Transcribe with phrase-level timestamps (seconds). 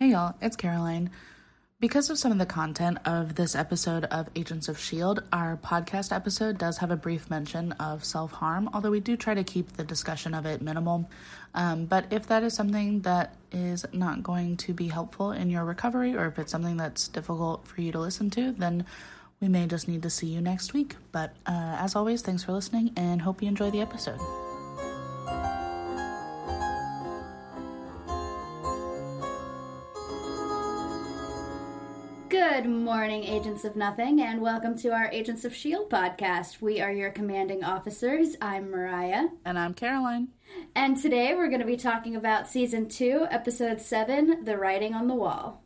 [0.00, 1.10] Hey y'all, it's Caroline.
[1.78, 6.12] Because of some of the content of this episode of Agents of S.H.I.E.L.D., our podcast
[6.12, 9.76] episode does have a brief mention of self harm, although we do try to keep
[9.76, 11.08] the discussion of it minimal.
[11.54, 15.64] Um, but if that is something that is not going to be helpful in your
[15.64, 18.84] recovery, or if it's something that's difficult for you to listen to, then
[19.40, 20.96] we may just need to see you next week.
[21.12, 24.18] But uh, as always, thanks for listening and hope you enjoy the episode.
[32.64, 35.94] Good morning, Agents of Nothing, and welcome to our Agents of S.H.I.E.L.D.
[35.94, 36.62] podcast.
[36.62, 38.36] We are your commanding officers.
[38.40, 39.26] I'm Mariah.
[39.44, 40.28] And I'm Caroline.
[40.74, 45.08] And today we're going to be talking about season two, episode seven The Writing on
[45.08, 45.62] the Wall.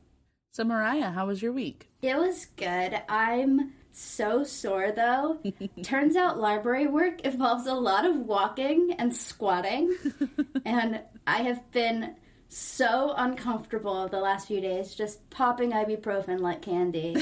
[0.50, 1.88] So, Mariah, how was your week?
[2.02, 3.00] It was good.
[3.08, 5.38] I'm so sore though.
[5.84, 9.94] Turns out library work involves a lot of walking and squatting,
[10.64, 12.16] and I have been
[12.48, 17.16] so uncomfortable the last few days, just popping ibuprofen like candy.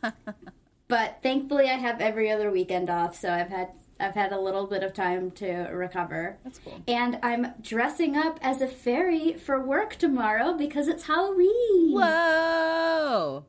[0.88, 3.68] but thankfully, I have every other weekend off, so I've had
[4.00, 6.38] I've had a little bit of time to recover.
[6.42, 6.82] That's cool.
[6.88, 11.92] And I'm dressing up as a fairy for work tomorrow because it's Halloween.
[11.92, 13.44] Whoa!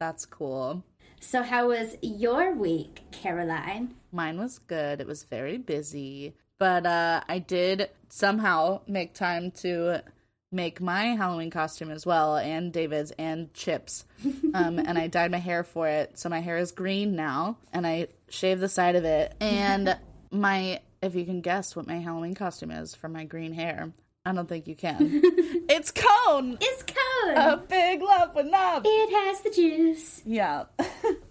[0.00, 0.82] That's cool.
[1.20, 3.94] So, how was your week, Caroline?
[4.10, 5.00] Mine was good.
[5.00, 10.02] It was very busy, but uh, I did somehow make time to
[10.54, 14.04] make my Halloween costume as well, and David's and Chip's.
[14.54, 17.84] Um, and I dyed my hair for it, so my hair is green now, and
[17.84, 19.34] I shaved the side of it.
[19.40, 19.98] And
[20.30, 23.90] my, if you can guess what my Halloween costume is for my green hair,
[24.24, 24.98] I don't think you can.
[25.68, 26.56] it's cone.
[26.60, 27.36] It's cone.
[27.36, 28.84] A big lump with knob.
[28.86, 30.22] it has the juice.
[30.24, 30.64] Yeah.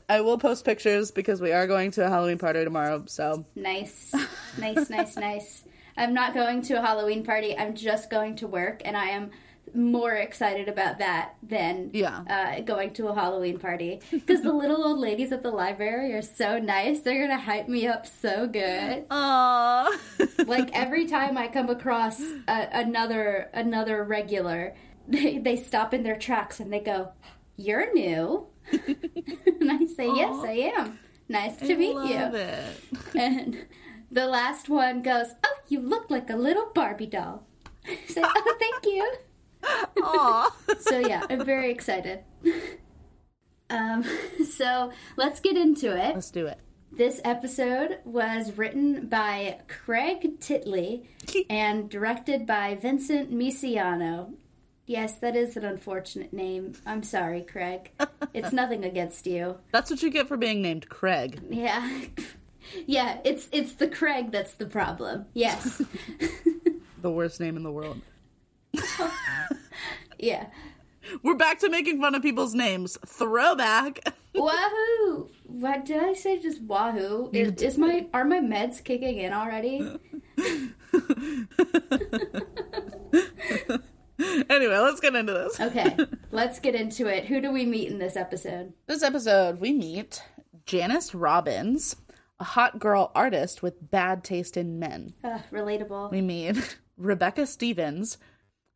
[0.09, 3.03] I will post pictures because we are going to a Halloween party tomorrow.
[3.07, 4.13] So Nice,
[4.57, 5.63] nice, nice, nice.
[5.97, 7.57] I'm not going to a Halloween party.
[7.57, 9.31] I'm just going to work, and I am
[9.73, 12.19] more excited about that than Yeah.
[12.29, 14.01] uh, going to a Halloween party.
[14.11, 17.01] Because the little old ladies at the library are so nice.
[17.01, 19.07] They're gonna hype me up so good.
[19.09, 19.87] Aww.
[20.47, 24.75] like every time I come across a, another another regular,
[25.07, 27.13] they they stop in their tracks and they go,
[27.57, 30.99] "You're new," and I say, "Yes, I am.
[31.29, 33.15] Nice to meet Love you." it.
[33.15, 33.65] And
[34.13, 37.45] the last one goes, "Oh, you look like a little Barbie doll."
[37.85, 39.13] I say, "Oh, thank you."
[40.03, 40.55] Aw.
[40.79, 42.19] So yeah, I'm very excited.
[43.69, 44.03] Um,
[44.45, 46.13] so let's get into it.
[46.13, 46.59] Let's do it.
[46.91, 51.05] This episode was written by Craig Titley
[51.49, 54.33] and directed by Vincent Misiano.
[54.85, 56.73] Yes, that is an unfortunate name.
[56.85, 57.91] I'm sorry, Craig.
[58.33, 59.57] It's nothing against you.
[59.71, 61.39] That's what you get for being named Craig.
[61.49, 62.01] Yeah.
[62.85, 65.25] Yeah, it's it's the Craig that's the problem.
[65.33, 65.81] Yes.
[67.01, 67.99] The worst name in the world.
[70.23, 70.45] Yeah.
[71.21, 72.97] We're back to making fun of people's names.
[73.05, 73.99] Throwback.
[74.33, 75.29] Wahoo!
[75.43, 76.39] What did I say?
[76.39, 77.29] Just wahoo?
[77.33, 79.79] Is, is my are my meds kicking in already?
[84.49, 85.59] anyway, let's get into this.
[85.59, 85.97] Okay,
[86.31, 87.25] let's get into it.
[87.25, 88.73] Who do we meet in this episode?
[88.87, 90.23] This episode, we meet
[90.65, 91.97] Janice Robbins,
[92.39, 95.13] a hot girl artist with bad taste in men.
[95.23, 96.11] Uh, relatable.
[96.11, 96.61] We mean
[96.97, 98.17] Rebecca Stevens,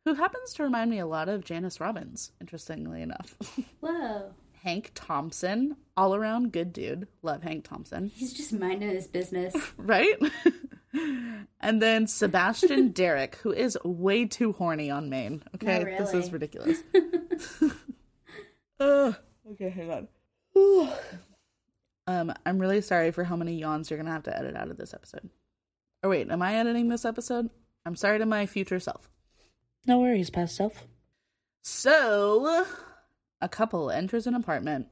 [0.04, 3.36] who happens to remind me a lot of Janice Robbins, interestingly enough.
[3.80, 4.30] Whoa.
[4.62, 7.06] Hank Thompson, all around good dude.
[7.22, 8.10] Love Hank Thompson.
[8.14, 9.54] He's just minding his business.
[9.76, 10.16] Right?
[11.60, 15.42] and then Sebastian Derrick, who is way too horny on main.
[15.54, 16.78] Okay, Not this is ridiculous.
[18.80, 19.14] Ugh.
[19.52, 20.08] okay, hang on.
[22.08, 24.78] Um, I'm really sorry for how many yawns you're gonna have to edit out of
[24.78, 25.28] this episode.
[26.02, 27.50] Or wait, am I editing this episode?
[27.84, 29.10] I'm sorry to my future self.
[29.86, 30.86] No worries, past self.
[31.62, 32.64] So,
[33.42, 34.88] a couple enters an apartment.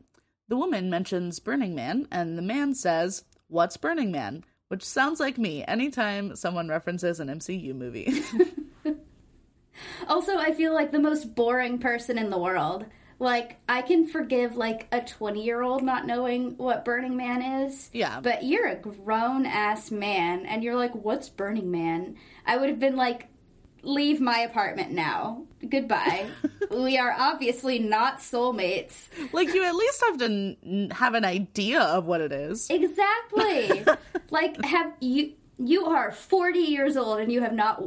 [0.48, 4.44] The woman mentions Burning Man, and the man says, What's Burning Man?
[4.68, 8.12] Which sounds like me anytime someone references an MCU movie.
[10.08, 12.86] Also, I feel like the most boring person in the world.
[13.18, 17.88] Like, I can forgive, like, a 20 year old not knowing what Burning Man is.
[17.92, 18.20] Yeah.
[18.20, 22.16] But you're a grown ass man, and you're like, what's Burning Man?
[22.44, 23.28] I would have been like,
[23.82, 25.44] leave my apartment now.
[25.66, 26.26] Goodbye.
[26.70, 29.08] we are obviously not soulmates.
[29.32, 32.68] like, you at least have to n- have an idea of what it is.
[32.68, 33.82] Exactly.
[34.30, 35.32] like, have you.
[35.58, 37.82] You are 40 years old and you have not.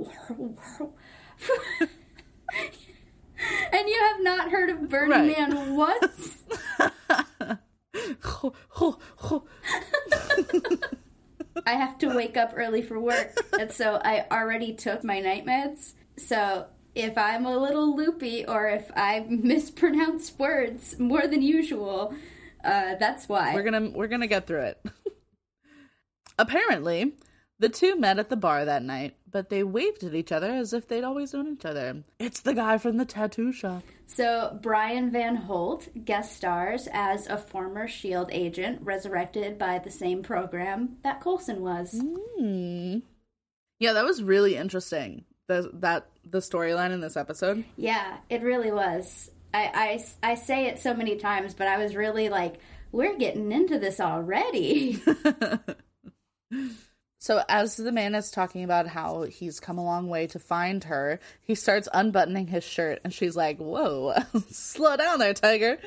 [3.71, 5.37] and you have not heard of Burning Right.
[5.37, 6.43] Man once?
[11.65, 15.45] I have to wake up early for work, and so I already took my night
[15.45, 15.93] meds.
[16.17, 22.13] So if I'm a little loopy or if I mispronounce words more than usual,
[22.63, 23.53] uh, that's why.
[23.53, 24.85] We're gonna we're gonna get through it.
[26.37, 27.13] Apparently,
[27.59, 30.73] the two met at the bar that night, but they waved at each other as
[30.73, 32.03] if they'd always known each other.
[32.17, 33.83] It's the guy from the tattoo shop.
[34.05, 40.23] So, Brian Van Holt guest stars as a former SHIELD agent resurrected by the same
[40.23, 42.01] program that Coulson was.
[42.01, 42.99] Hmm.
[43.79, 45.25] Yeah, that was really interesting.
[45.47, 47.63] The that the storyline in this episode.
[47.75, 49.31] Yeah, it really was.
[49.53, 52.55] I, I, I say it so many times, but I was really like,
[52.91, 55.01] we're getting into this already.
[57.21, 60.85] So, as the man is talking about how he's come a long way to find
[60.85, 64.15] her, he starts unbuttoning his shirt, and she's like, Whoa,
[64.49, 65.79] slow down there, Tiger.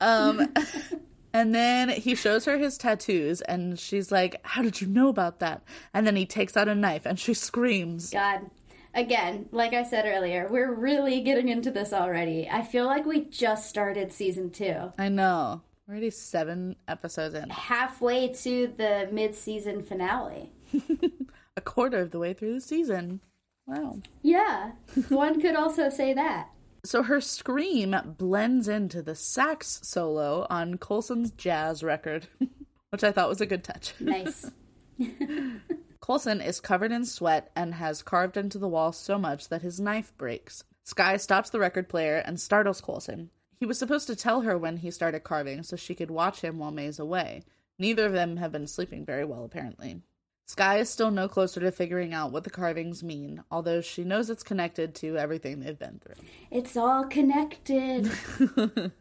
[0.00, 0.48] Um,
[1.34, 5.40] and then he shows her his tattoos, and she's like, How did you know about
[5.40, 5.62] that?
[5.92, 8.10] And then he takes out a knife, and she screams.
[8.10, 8.50] God.
[8.94, 12.46] Again, like I said earlier, we're really getting into this already.
[12.50, 14.92] I feel like we just started season two.
[14.98, 15.62] I know.
[15.86, 17.48] We're already seven episodes in.
[17.48, 20.52] Halfway to the mid season finale.
[21.56, 23.20] a quarter of the way through the season.
[23.66, 24.00] Wow.
[24.22, 24.72] Yeah,
[25.08, 26.48] one could also say that.
[26.84, 32.26] So her scream blends into the sax solo on Coulson's jazz record,
[32.90, 33.94] which I thought was a good touch.
[34.00, 34.50] Nice.
[36.00, 39.78] Coulson is covered in sweat and has carved into the wall so much that his
[39.78, 40.64] knife breaks.
[40.82, 43.30] Skye stops the record player and startles Coulson.
[43.60, 46.58] He was supposed to tell her when he started carving so she could watch him
[46.58, 47.44] while May's away.
[47.78, 50.02] Neither of them have been sleeping very well, apparently.
[50.46, 54.28] Skye is still no closer to figuring out what the carvings mean, although she knows
[54.28, 56.22] it's connected to everything they've been through.
[56.50, 58.10] It's all connected.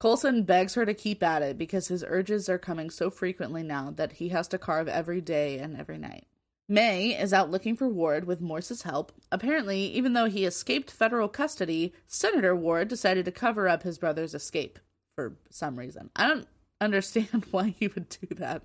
[0.00, 3.92] Coulson begs her to keep at it because his urges are coming so frequently now
[3.96, 6.26] that he has to carve every day and every night.
[6.70, 9.12] May is out looking for Ward with Morse's help.
[9.32, 14.34] Apparently, even though he escaped federal custody, Senator Ward decided to cover up his brother's
[14.34, 14.78] escape
[15.16, 16.10] for some reason.
[16.14, 16.46] I don't
[16.80, 18.62] understand why he would do that,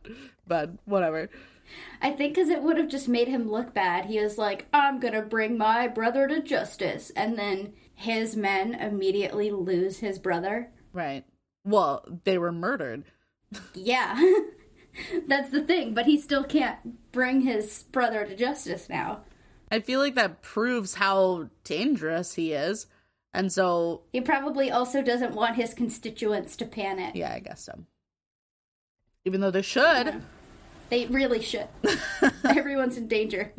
[0.47, 1.29] but whatever.
[2.01, 4.05] I think because it would have just made him look bad.
[4.05, 7.11] He was like, I'm gonna bring my brother to justice.
[7.15, 10.71] And then his men immediately lose his brother.
[10.93, 11.25] Right.
[11.63, 13.05] Well, they were murdered.
[13.73, 14.21] Yeah.
[15.27, 19.21] That's the thing, but he still can't bring his brother to justice now.
[19.71, 22.87] I feel like that proves how dangerous he is.
[23.33, 24.03] And so.
[24.13, 27.15] He probably also doesn't want his constituents to panic.
[27.15, 27.83] Yeah, I guess so.
[29.25, 30.05] Even though they should.
[30.07, 30.19] Yeah.
[30.89, 31.67] They really should.
[32.43, 33.51] Everyone's in danger.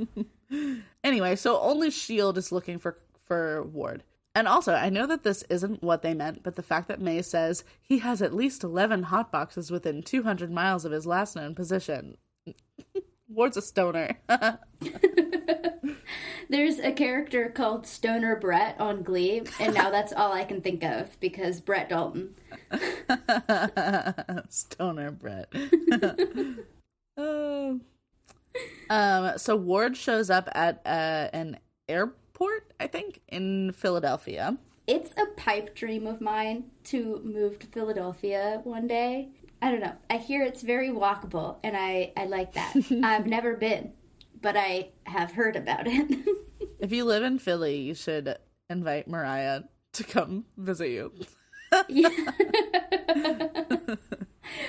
[1.02, 4.04] anyway, so only Shield is looking for for Ward.
[4.36, 7.22] And also, I know that this isn't what they meant, but the fact that May
[7.22, 11.54] says he has at least 11 hot boxes within 200 miles of his last known
[11.54, 12.18] position.
[13.28, 14.10] Ward's a stoner.
[16.48, 20.84] There's a character called Stoner Brett on Glee, and now that's all I can think
[20.84, 22.34] of because Brett Dalton.
[24.48, 25.52] stoner Brett.
[27.16, 27.80] oh.
[28.88, 31.58] Um, so Ward shows up at uh, an
[31.88, 34.56] airport, I think, in Philadelphia.
[34.86, 39.30] It's a pipe dream of mine to move to Philadelphia one day.
[39.60, 39.94] I don't know.
[40.08, 42.74] I hear it's very walkable, and I, I like that.
[43.02, 43.92] I've never been,
[44.40, 46.26] but I have heard about it.
[46.80, 48.36] if you live in Philly, you should
[48.68, 49.62] invite Mariah
[49.94, 51.12] to come visit you.
[51.88, 52.08] yeah.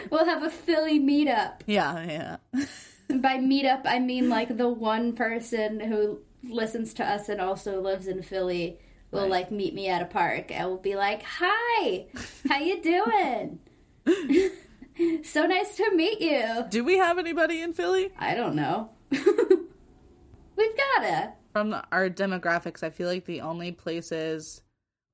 [0.10, 1.62] we'll have a Philly meetup.
[1.66, 2.66] Yeah, yeah.
[3.10, 8.08] By meetup, I mean like the one person who listens to us and also lives
[8.08, 8.80] in Philly
[9.12, 9.32] will right.
[9.32, 12.06] like meet me at a park and will be like, "Hi,
[12.50, 13.60] how you doing?"
[15.24, 16.66] so nice to meet you.
[16.70, 18.12] Do we have anybody in Philly?
[18.18, 18.90] I don't know.
[19.12, 21.34] We've gotta.
[21.54, 24.62] From our demographics, I feel like the only places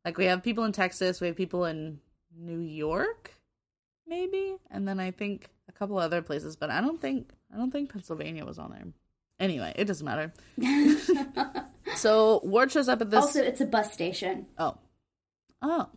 [0.06, 2.00] like we have people in Texas, we have people in
[2.38, 3.34] New York,
[4.08, 7.72] maybe, and then I think a couple other places, but I don't think I don't
[7.72, 8.86] think Pennsylvania was on there.
[9.40, 10.34] Anyway, it doesn't matter.
[11.96, 13.22] so Ward shows up at this.
[13.22, 14.48] Also, it's a bus station.
[14.58, 14.78] Oh,
[15.62, 15.90] oh,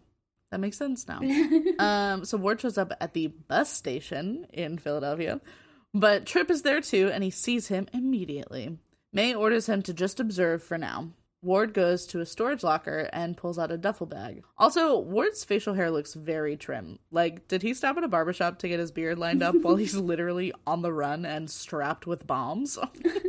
[0.51, 1.21] that makes sense now.
[1.79, 5.41] um, so Ward shows up at the bus station in Philadelphia,
[6.01, 8.79] but Trip is there too, and he sees him immediately.
[9.13, 11.11] May orders him to just observe for now.
[11.43, 14.43] Ward goes to a storage locker and pulls out a duffel bag.
[14.59, 16.99] Also, Ward's facial hair looks very trim.
[17.11, 19.95] Like, did he stop at a barbershop to get his beard lined up while he's
[19.97, 22.79] literally on the run and strapped with bombs?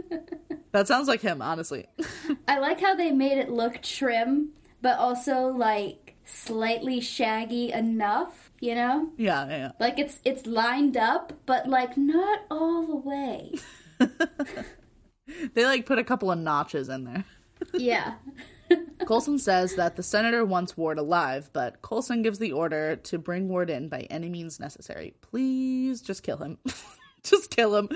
[0.72, 1.86] that sounds like him, honestly.
[2.48, 8.76] I like how they made it look trim, but also like slightly shaggy enough, you
[8.76, 9.10] know?
[9.18, 9.72] Yeah, yeah.
[9.80, 13.54] Like it's it's lined up, but like not all the way.
[15.54, 17.26] they like put a couple of notches in there
[17.74, 18.16] yeah.
[19.06, 23.48] Coulson says that the senator wants Ward alive, but Coulson gives the order to bring
[23.48, 25.14] Ward in by any means necessary.
[25.22, 26.58] Please just kill him.
[27.24, 27.90] just kill him.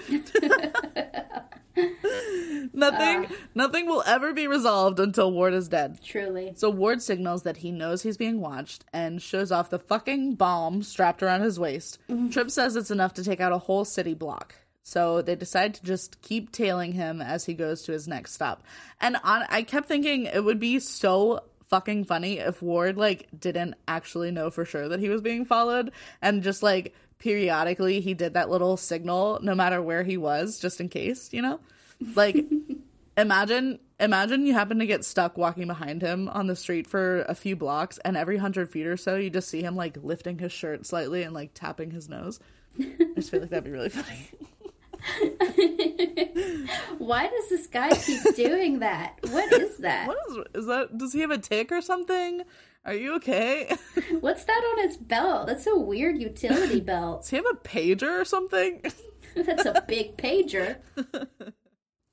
[2.81, 3.35] Nothing uh.
[3.55, 6.00] nothing will ever be resolved until Ward is dead.
[6.03, 6.53] Truly.
[6.55, 10.83] So Ward signals that he knows he's being watched and shows off the fucking bomb
[10.83, 12.00] strapped around his waist.
[12.09, 12.29] Mm-hmm.
[12.29, 14.55] Trip says it's enough to take out a whole city block.
[14.83, 18.63] So they decide to just keep tailing him as he goes to his next stop.
[19.00, 23.75] And on, I kept thinking it would be so fucking funny if Ward like didn't
[23.88, 28.33] actually know for sure that he was being followed and just like periodically he did
[28.33, 31.61] that little signal no matter where he was just in case, you know?
[32.15, 32.46] Like
[33.17, 37.36] imagine imagine you happen to get stuck walking behind him on the street for a
[37.36, 40.51] few blocks and every hundred feet or so you just see him like lifting his
[40.51, 42.39] shirt slightly and like tapping his nose.
[42.79, 44.29] I just feel like that'd be really funny.
[46.98, 49.15] Why does this guy keep doing that?
[49.29, 50.08] What is that?
[50.08, 50.98] What is is that?
[50.98, 52.43] Does he have a tic or something?
[52.86, 53.75] Are you okay?
[54.20, 55.48] What's that on his belt?
[55.48, 57.22] That's a weird utility belt.
[57.22, 58.84] Does he have a pager or something?
[59.36, 60.77] That's a big pager.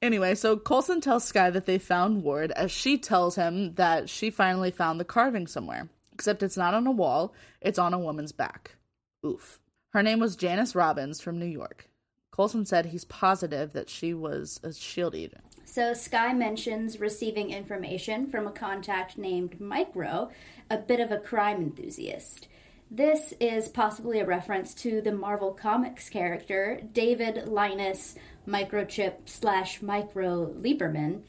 [0.01, 4.31] Anyway, so Coulson tells Skye that they found Ward as she tells him that she
[4.31, 5.89] finally found the carving somewhere.
[6.13, 8.77] Except it's not on a wall, it's on a woman's back.
[9.25, 9.61] Oof.
[9.91, 11.89] Her name was Janice Robbins from New York.
[12.31, 15.43] Coulson said he's positive that she was a shield agent.
[15.65, 20.31] So Skye mentions receiving information from a contact named Micro,
[20.71, 22.47] a bit of a crime enthusiast.
[22.91, 28.15] This is possibly a reference to the Marvel Comics character David Linus
[28.47, 31.21] Microchip slash Micro Lieberman,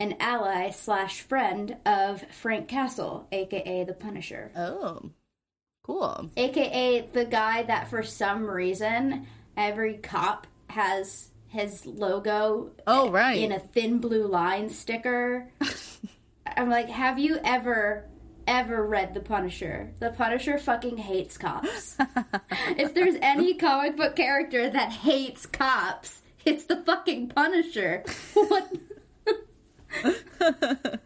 [0.00, 5.10] an ally slash friend of Frank Castle, aka the Punisher, Oh,
[5.84, 6.30] cool.
[6.36, 13.38] aka the guy that for some reason every cop has his logo Oh, right.
[13.40, 15.48] in a thin blue line sticker.
[16.56, 18.06] I'm like, have you ever,
[18.46, 19.92] ever read The Punisher?
[19.98, 21.96] The Punisher fucking hates cops.
[22.76, 28.04] if there's any comic book character that hates cops, it's the fucking Punisher.
[28.34, 28.72] What?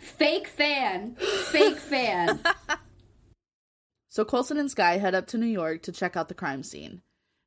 [0.00, 1.16] Fake fan.
[1.16, 2.40] Fake fan.
[4.08, 7.02] So Coulson and Skye head up to New York to check out the crime scene.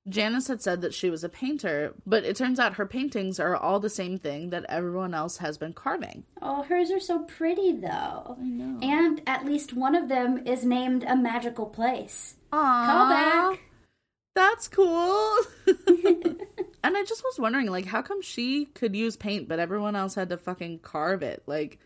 [0.08, 3.56] Janice had said that she was a painter, but it turns out her paintings are
[3.56, 6.24] all the same thing that everyone else has been carving.
[6.42, 8.38] Oh, hers are so pretty though.
[8.40, 8.80] I know.
[8.82, 12.36] And at least one of them is named a magical place.
[12.52, 12.86] Aww.
[12.86, 13.60] Call back.
[14.36, 15.38] That's cool.
[16.84, 20.16] and I just was wondering, like, how come she could use paint, but everyone else
[20.16, 21.44] had to fucking carve it?
[21.46, 21.80] Like,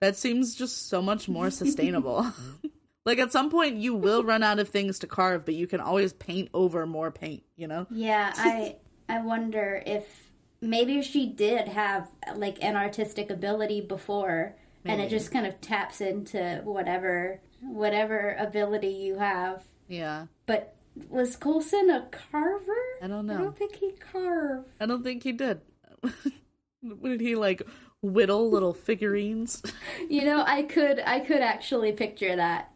[0.00, 2.26] that seems just so much more sustainable.
[3.08, 5.80] like, at some point, you will run out of things to carve, but you can
[5.80, 7.86] always paint over more paint, you know?
[7.90, 8.76] Yeah, I
[9.08, 15.32] I wonder if maybe she did have like an artistic ability before and it just
[15.32, 19.62] kind of taps into whatever whatever ability you have.
[19.88, 20.26] Yeah.
[20.44, 20.74] But
[21.08, 22.72] was Coulson a carver?
[23.02, 23.34] I don't know.
[23.34, 24.68] I don't think he carved.
[24.80, 25.62] I don't think he did.
[27.02, 27.62] Did he, like,
[28.02, 29.62] whittle little figurines?
[30.08, 32.70] You know, I could I could actually picture that.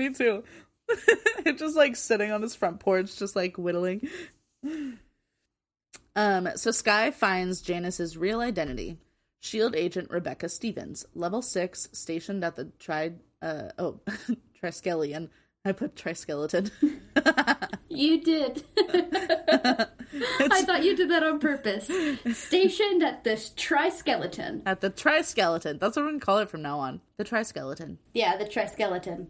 [0.00, 0.42] Me too.
[1.56, 4.08] just like sitting on his front porch, just like whittling.
[6.16, 8.96] Um, so Skye finds Janice's real identity.
[9.40, 14.00] Shield agent Rebecca Stevens, level six, stationed at the tri uh oh
[14.62, 15.28] Triskelion.
[15.66, 16.70] I put triskeleton.
[17.92, 18.62] You did.
[18.78, 21.90] I thought you did that on purpose.
[22.32, 24.62] Stationed at this triskeleton.
[24.64, 25.80] at the triskeleton.
[25.80, 27.00] That's what we're gonna call it from now on.
[27.18, 27.96] The triskeleton.
[28.14, 29.26] Yeah, the triskeleton.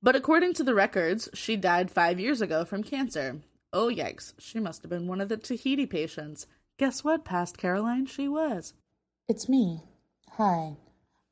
[0.00, 3.40] But according to the records, she died five years ago from cancer.
[3.72, 4.32] Oh, yikes.
[4.38, 6.46] She must have been one of the Tahiti patients.
[6.78, 8.06] Guess what, past Caroline?
[8.06, 8.74] She was.
[9.28, 9.82] It's me.
[10.32, 10.76] Hi.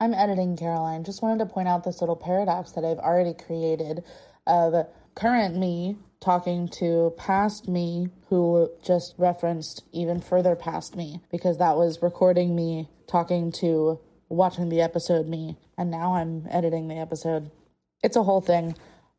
[0.01, 1.05] I'm editing Caroline.
[1.05, 4.03] Just wanted to point out this little paradox that I've already created
[4.47, 11.59] of current me talking to past me who just referenced even further past me because
[11.59, 16.97] that was recording me talking to watching the episode me and now I'm editing the
[16.97, 17.51] episode.
[18.07, 18.77] It's a whole thing.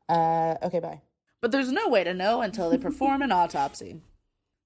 [0.08, 1.01] Uh okay, bye.
[1.41, 4.01] But there's no way to know until they perform an autopsy.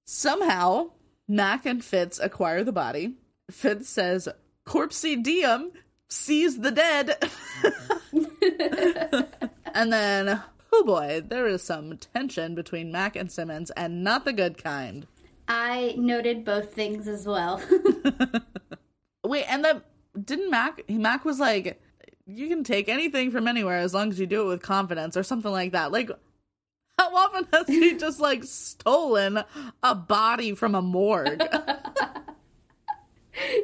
[0.04, 0.90] Somehow,
[1.26, 3.16] Mac and Fitz acquire the body.
[3.50, 4.28] Fitz says,
[4.64, 5.72] Corpsey Diem
[6.08, 7.16] sees the dead.
[9.74, 10.40] and then,
[10.72, 15.08] oh boy, there is some tension between Mac and Simmons, and not the good kind.
[15.48, 17.60] I noted both things as well.
[19.24, 19.82] Wait, and the
[20.24, 21.82] didn't Mac Mac was like,
[22.34, 25.22] you can take anything from anywhere as long as you do it with confidence or
[25.22, 25.92] something like that.
[25.92, 26.10] Like
[26.98, 29.42] how often has he just like stolen
[29.82, 31.42] a body from a morgue?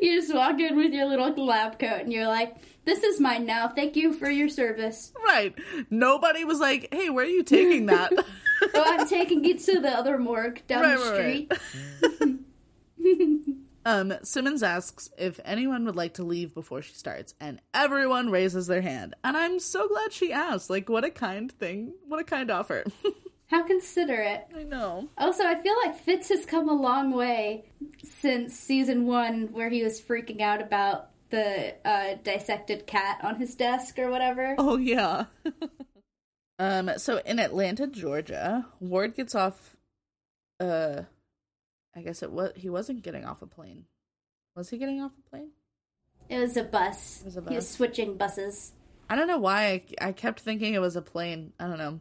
[0.01, 2.57] You just walk in with your little lab coat and you're like,
[2.87, 3.69] this is mine now.
[3.69, 5.13] Thank you for your service.
[5.23, 5.55] Right.
[5.91, 8.13] Nobody was like, hey, where are you taking that?
[8.75, 11.49] Oh, I'm taking it to the other morgue down Right, the
[12.19, 12.39] right, street.
[13.89, 18.67] Um, Simmons asks if anyone would like to leave before she starts, and everyone raises
[18.67, 19.15] their hand.
[19.25, 20.69] And I'm so glad she asked.
[20.69, 21.95] Like, what a kind thing.
[22.07, 22.85] What a kind offer.
[23.47, 24.45] How considerate.
[24.55, 25.09] I know.
[25.17, 27.65] Also, I feel like Fitz has come a long way
[28.05, 33.55] since season one, where he was freaking out about the uh, dissected cat on his
[33.55, 34.55] desk or whatever.
[34.59, 35.25] Oh yeah.
[36.59, 39.77] um so in Atlanta, Georgia, Ward gets off
[40.61, 41.03] uh
[41.99, 43.85] I guess it was he wasn't getting off a plane.
[44.55, 45.51] Was he getting off a plane?
[46.29, 47.21] It was a bus.
[47.21, 47.51] It was a bus.
[47.51, 48.73] He was switching buses.
[49.11, 51.53] I don't know why I, I kept thinking it was a plane.
[51.59, 52.01] I don't know.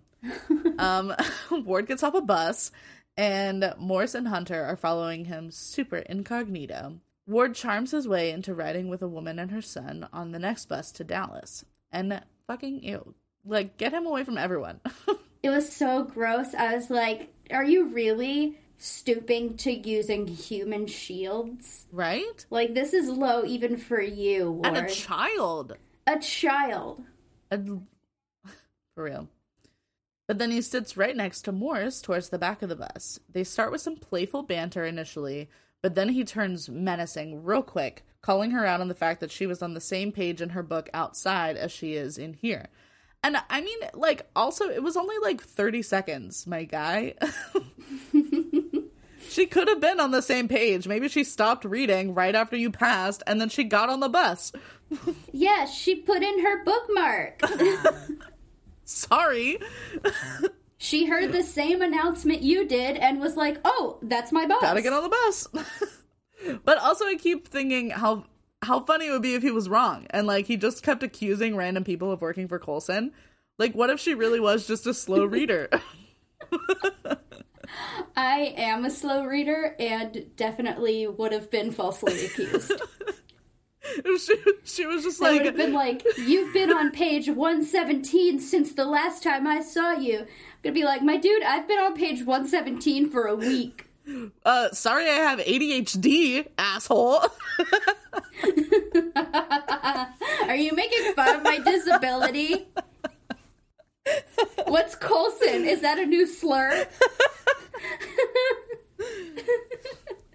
[0.79, 1.13] um
[1.65, 2.71] Ward gets off a bus
[3.15, 6.99] and Morse and Hunter are following him super incognito.
[7.25, 10.67] Ward charms his way into riding with a woman and her son on the next
[10.67, 11.65] bus to Dallas.
[11.91, 13.15] And fucking ew.
[13.43, 14.79] Like get him away from everyone.
[15.43, 16.53] It was so gross.
[16.53, 21.86] I was like, are you really stooping to using human shields?
[21.91, 22.46] right?
[22.50, 24.65] Like, this is low even for you, Ward.
[24.67, 25.77] And a child.
[26.05, 27.03] a child.
[27.51, 27.60] A-
[28.96, 29.27] For real.
[30.27, 33.19] But then he sits right next to Morse towards the back of the bus.
[33.31, 35.50] They start with some playful banter initially,
[35.81, 39.46] but then he turns menacing real quick, calling her out on the fact that she
[39.46, 42.67] was on the same page in her book outside as she is in here.
[43.24, 47.15] And I mean, like, also, it was only like 30 seconds, my guy.
[49.38, 50.88] she could have been on the same page.
[50.88, 54.51] Maybe she stopped reading right after you passed and then she got on the bus.
[55.34, 57.41] Yeah, she put in her bookmark.
[58.86, 59.60] Sorry.
[60.77, 64.82] she heard the same announcement you did and was like, oh, that's my bus." gotta
[64.82, 65.48] get on the bus.
[66.63, 68.25] but also, I keep thinking how
[68.62, 71.58] how funny it would be if he was wrong and like he just kept accusing
[71.58, 73.12] random people of working for Coulson.
[73.60, 75.70] Like, what if she really was just a slow reader?
[78.15, 82.71] I am a slow reader and definitely would have been falsely accused.
[84.19, 88.39] she, she was just I would like, have been like, You've been on page 117
[88.39, 90.19] since the last time I saw you.
[90.19, 90.27] I'm
[90.63, 93.86] gonna be like, My dude, I've been on page 117 for a week.
[94.45, 97.23] uh, sorry, I have ADHD, asshole.
[100.47, 102.67] Are you making fun of my disability?
[104.65, 105.65] What's Coulson?
[105.65, 106.88] Is that a new slur?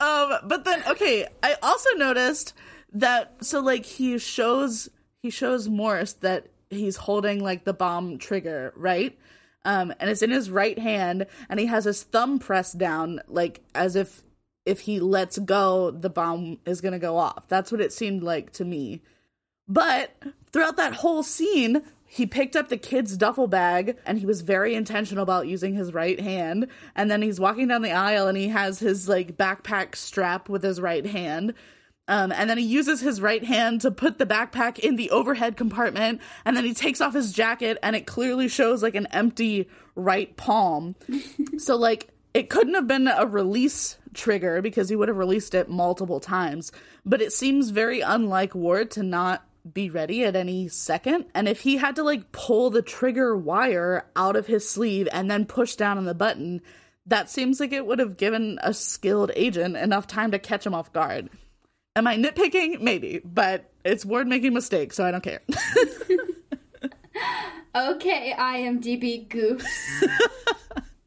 [0.00, 2.54] Um, but then okay, I also noticed
[2.92, 4.88] that so like he shows
[5.22, 9.18] he shows Morse that he's holding like the bomb trigger, right?
[9.64, 13.60] Um, and it's in his right hand, and he has his thumb pressed down, like
[13.74, 14.22] as if
[14.66, 17.48] if he lets go, the bomb is gonna go off.
[17.48, 19.02] That's what it seemed like to me.
[19.68, 20.10] But
[20.52, 24.74] throughout that whole scene, he picked up the kid's duffel bag and he was very
[24.74, 26.66] intentional about using his right hand.
[26.94, 30.62] And then he's walking down the aisle and he has his like backpack strap with
[30.62, 31.54] his right hand.
[32.08, 35.56] Um, and then he uses his right hand to put the backpack in the overhead
[35.56, 36.20] compartment.
[36.44, 40.36] And then he takes off his jacket and it clearly shows like an empty right
[40.36, 40.96] palm.
[41.56, 45.70] so, like, it couldn't have been a release trigger because he would have released it
[45.70, 46.72] multiple times.
[47.06, 51.26] But it seems very unlike Ward to not be ready at any second.
[51.34, 55.30] And if he had to like pull the trigger wire out of his sleeve and
[55.30, 56.62] then push down on the button,
[57.06, 60.74] that seems like it would have given a skilled agent enough time to catch him
[60.74, 61.30] off guard.
[61.94, 62.80] Am I nitpicking?
[62.80, 65.42] Maybe, but it's Ward making mistakes, so I don't care.
[67.74, 70.06] Okay, IMDb goofs.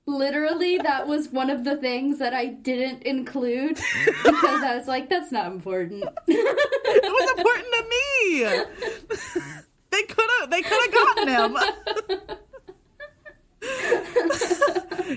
[0.07, 3.79] Literally, that was one of the things that I didn't include
[4.23, 6.05] because I was like, that's not important.
[6.87, 8.45] it was important to me.
[9.91, 11.57] they could have they could have gotten him.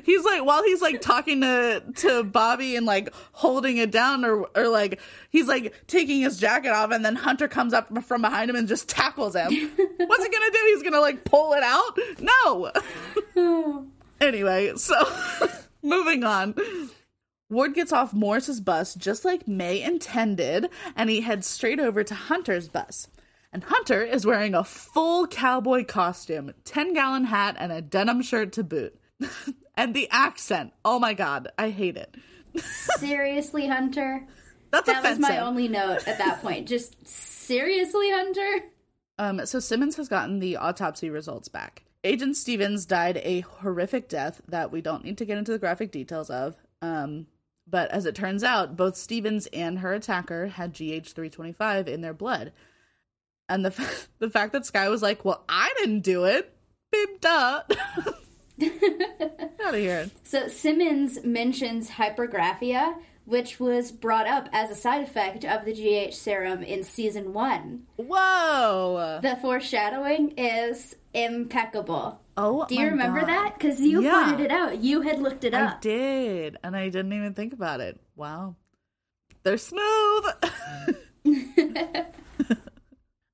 [0.04, 4.48] he's like while he's like talking to to Bobby and like holding it down or
[4.56, 5.00] or like
[5.30, 8.66] he's like taking his jacket off and then Hunter comes up from behind him and
[8.68, 9.50] just tackles him.
[9.50, 10.58] What's he gonna do?
[10.74, 11.98] He's gonna like pull it out?
[13.36, 13.86] No.
[14.20, 14.94] anyway, so
[15.82, 16.54] moving on.
[17.50, 22.14] Ward gets off Morse's bus just like May intended, and he heads straight over to
[22.14, 23.08] Hunter's bus.
[23.52, 28.52] And Hunter is wearing a full cowboy costume, 10 gallon hat, and a denim shirt
[28.52, 28.98] to boot.
[29.74, 30.74] and the accent.
[30.84, 32.14] Oh my god, I hate it.
[32.98, 34.26] seriously, Hunter?
[34.70, 36.68] That's That was my only note at that point.
[36.68, 38.64] Just seriously, Hunter?
[39.18, 41.84] Um, so Simmons has gotten the autopsy results back.
[42.04, 45.90] Agent Stevens died a horrific death that we don't need to get into the graphic
[45.90, 46.56] details of.
[46.82, 47.26] Um,
[47.70, 52.52] But as it turns out, both Stevens and her attacker had GH325 in their blood.
[53.48, 56.54] And the, f- the fact that Skye was like, well, I didn't do it,
[56.90, 57.62] babe, duh.
[59.64, 60.10] Out of here.
[60.24, 66.14] So Simmons mentions hypergraphia, which was brought up as a side effect of the GH
[66.14, 67.82] serum in season one.
[67.96, 69.20] Whoa.
[69.22, 72.20] The foreshadowing is impeccable.
[72.40, 73.28] Oh, Do you remember God.
[73.28, 73.58] that?
[73.58, 74.24] Because you Yeah.
[74.26, 74.78] pointed it out.
[74.80, 75.76] You had looked it up.
[75.76, 78.00] I did, and I didn't even think about it.
[78.14, 78.54] Wow.
[79.42, 80.24] They're smooth.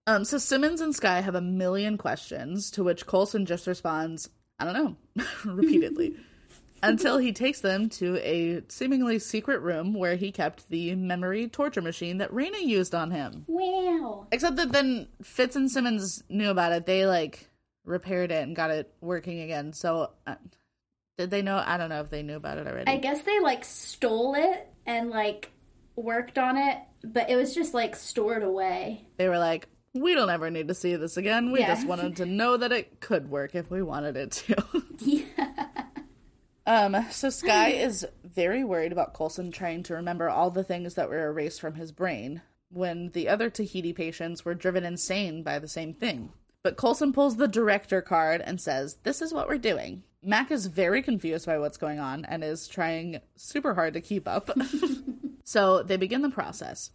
[0.07, 4.65] um, so Simmons and Skye have a million questions, to which Coulson just responds, I
[4.65, 6.17] don't know, repeatedly.
[6.83, 11.81] Until he takes them to a seemingly secret room where he kept the memory torture
[11.81, 13.45] machine that Raina used on him.
[13.47, 14.27] Wow.
[14.31, 16.85] Except that then Fitz and Simmons knew about it.
[16.85, 17.49] They like
[17.85, 19.73] repaired it and got it working again.
[19.73, 20.37] So uh,
[21.19, 21.63] did they know?
[21.65, 22.91] I don't know if they knew about it already.
[22.91, 25.51] I guess they like stole it and like
[25.97, 29.07] worked on it, but it was just like stored away.
[29.17, 31.53] they were like, we don't ever need to see this again.
[31.53, 31.75] We Yeah.
[31.75, 34.65] just wanted to know that it could work if we wanted it to.
[34.99, 35.51] Yeah.
[36.67, 41.09] um, so Skye is very worried about Coulson trying to remember all the things that
[41.09, 45.69] were erased from his brain when the other Tahiti patients were driven insane by the
[45.69, 46.33] same thing.
[46.65, 50.03] But Coulson pulls the director card and says, This is what we're doing.
[50.23, 54.27] Mac is very confused by what's going on and is trying super hard to keep
[54.27, 54.51] up.
[55.45, 56.91] so they begin the process.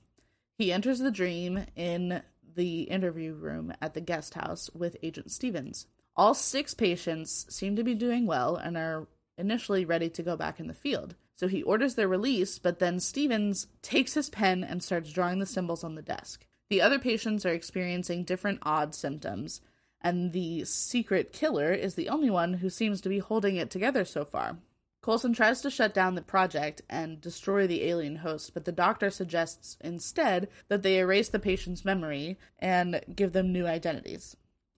[0.58, 2.24] He enters the dream in
[2.56, 5.86] the interview room at the guest house with Agent Stevens.
[6.16, 10.60] All six patients seem to be doing well and are initially ready to go back
[10.60, 11.14] in the field.
[11.36, 15.46] So he orders their release, but then Stevens takes his pen and starts drawing the
[15.46, 16.46] symbols on the desk.
[16.70, 19.62] The other patients are experiencing different odd symptoms,
[20.02, 24.06] and the secret killer is the only one who seems to be holding it together
[24.06, 24.58] so far.
[25.02, 29.10] Coulson tries to shut down the project and destroy the alien host, but the doctor
[29.10, 34.36] suggests instead that they erase the patient's memory and give them new identities.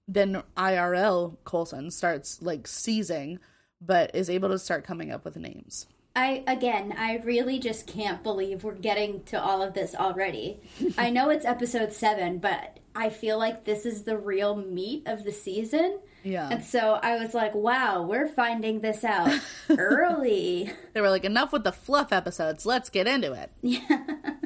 [0.08, 3.40] Then IRL Coulson starts like seizing,
[3.82, 5.88] but is able to start coming up with names.
[6.16, 10.60] I again, I really just can't believe we're getting to all of this already.
[10.98, 15.24] I know it's episode 7, but I feel like this is the real meat of
[15.24, 16.00] the season.
[16.24, 16.50] Yeah.
[16.50, 20.72] And so I was like, wow, we're finding this out early.
[20.94, 23.52] They were like, enough with the fluff episodes, let's get into it.
[23.62, 24.04] Yeah.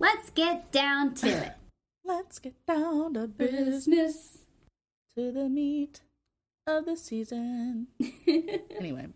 [0.00, 1.52] Let's get down to it.
[2.04, 3.84] Let's get down to business.
[3.86, 4.38] Business.
[5.16, 6.02] to the meat
[6.68, 7.88] of the season.
[8.78, 9.08] anyway.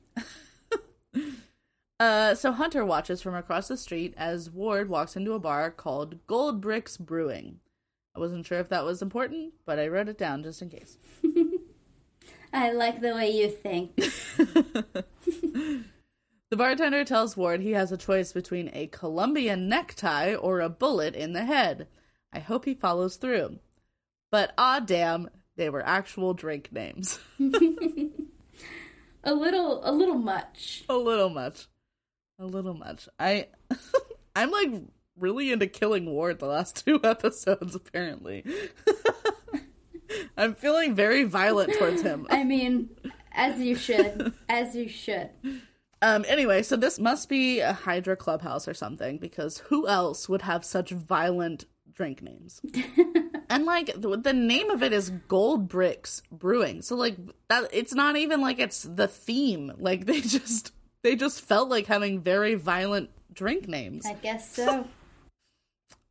[2.03, 6.27] Uh, so Hunter watches from across the street as Ward walks into a bar called
[6.27, 7.61] Gold Bricks Brewing.
[8.17, 10.99] I wasn't sure if that was important, but I wrote it down just in case.
[12.53, 13.93] I like the way you think.
[16.51, 21.17] The bartender tells Ward he has a choice between a Colombian necktie or a bullet
[21.17, 21.87] in the head.
[22.31, 23.59] I hope he follows through.
[24.31, 27.19] But ah damn, they were actual drink names.
[29.25, 30.85] A little a little much.
[30.91, 31.69] a little much
[32.42, 33.09] a little much.
[33.18, 33.48] I
[34.37, 34.70] i'm like
[35.16, 38.44] really into killing ward the last two episodes apparently.
[40.37, 42.26] I'm feeling very violent towards him.
[42.28, 42.90] I mean,
[43.33, 44.35] as you should.
[44.48, 45.31] As you should.
[46.02, 50.42] um anyway so this must be a hydra clubhouse or something because who else would
[50.42, 52.61] have such violent drink names?
[53.48, 56.81] And like the, the name of it is gold bricks brewing.
[56.81, 57.16] So like
[57.48, 59.72] that it's not even like it's the theme.
[59.78, 60.72] Like they just
[61.03, 64.88] they just felt like having very violent drink names I guess so.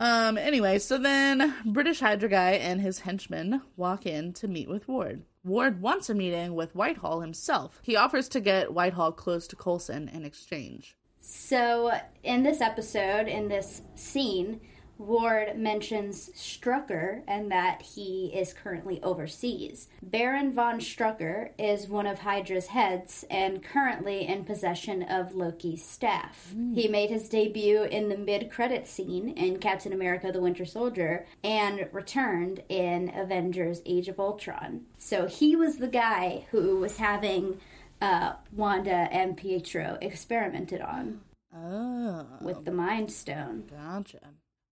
[0.01, 4.88] Um, anyway, so then British Hydra guy and his henchmen walk in to meet with
[4.88, 5.21] Ward.
[5.43, 7.80] Ward wants a meeting with Whitehall himself.
[7.84, 10.97] He offers to get Whitehall close to Coulson in exchange.
[11.19, 11.91] So,
[12.23, 14.62] in this episode, in this scene,
[15.07, 19.87] Ward mentions Strucker and that he is currently overseas.
[20.01, 26.53] Baron von Strucker is one of Hydra's heads and currently in possession of Loki's staff.
[26.75, 31.25] He made his debut in the mid credit scene in Captain America the Winter Soldier
[31.43, 34.81] and returned in Avengers Age of Ultron.
[34.97, 37.59] So, he was the guy who was having
[38.01, 41.21] uh, Wanda and Pietro experimented on
[41.55, 43.65] Oh, with the Mind Stone.
[43.69, 44.19] gotcha.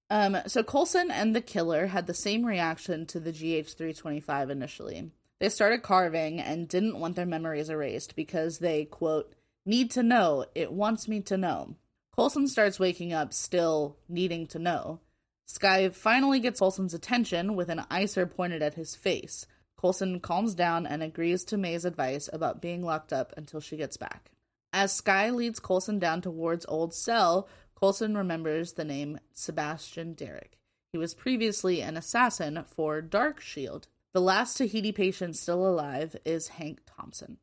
[0.09, 5.11] Um, so Coulson and the killer had the same reaction to the GH325 initially.
[5.39, 9.33] They started carving and didn't want their memories erased because they, quote,
[9.65, 11.75] need to know, it wants me to know.
[12.15, 14.99] Coulson starts waking up, still needing to know.
[15.45, 19.45] Skye finally gets Coulson's attention with an icer pointed at his face.
[19.79, 23.95] Coulson calms down and agrees to May's advice about being locked up until she gets
[23.95, 24.31] back.
[24.73, 27.47] As Skye leads Coulson down towards old cell,
[27.79, 30.57] Coulson remembers the name Sebastian Derrick.
[30.91, 33.87] He was previously an assassin for Dark Shield.
[34.13, 37.37] The last Tahiti patient still alive is Hank Thompson.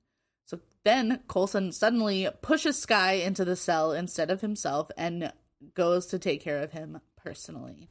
[0.44, 5.32] So then Coulson suddenly pushes Skye into the cell instead of himself and
[5.74, 7.88] goes to take care of him personally.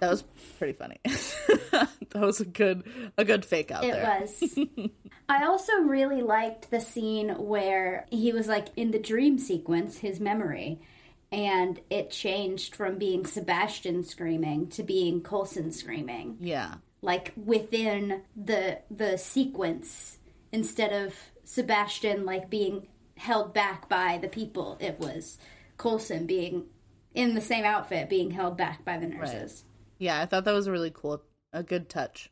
[0.00, 0.24] That was
[0.58, 0.98] pretty funny.
[1.04, 2.84] that was a good
[3.18, 4.20] a good fake out It there.
[4.20, 4.58] was.
[5.28, 10.20] I also really liked the scene where he was like in the dream sequence, his
[10.20, 10.80] memory,
[11.34, 16.36] and it changed from being Sebastian screaming to being Coulson screaming.
[16.40, 16.76] Yeah.
[17.02, 20.18] Like within the the sequence
[20.52, 25.38] instead of Sebastian like being held back by the people, it was
[25.76, 26.66] Coulson being
[27.14, 29.64] in the same outfit being held back by the nurses.
[29.98, 32.30] Yeah, I thought that was a really cool, a good touch.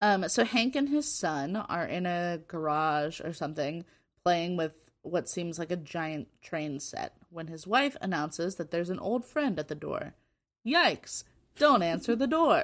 [0.00, 3.84] Um, so Hank and his son are in a garage or something
[4.24, 8.90] playing with what seems like a giant train set when his wife announces that there's
[8.90, 10.14] an old friend at the door.
[10.66, 11.24] Yikes!
[11.58, 12.62] Don't answer the door.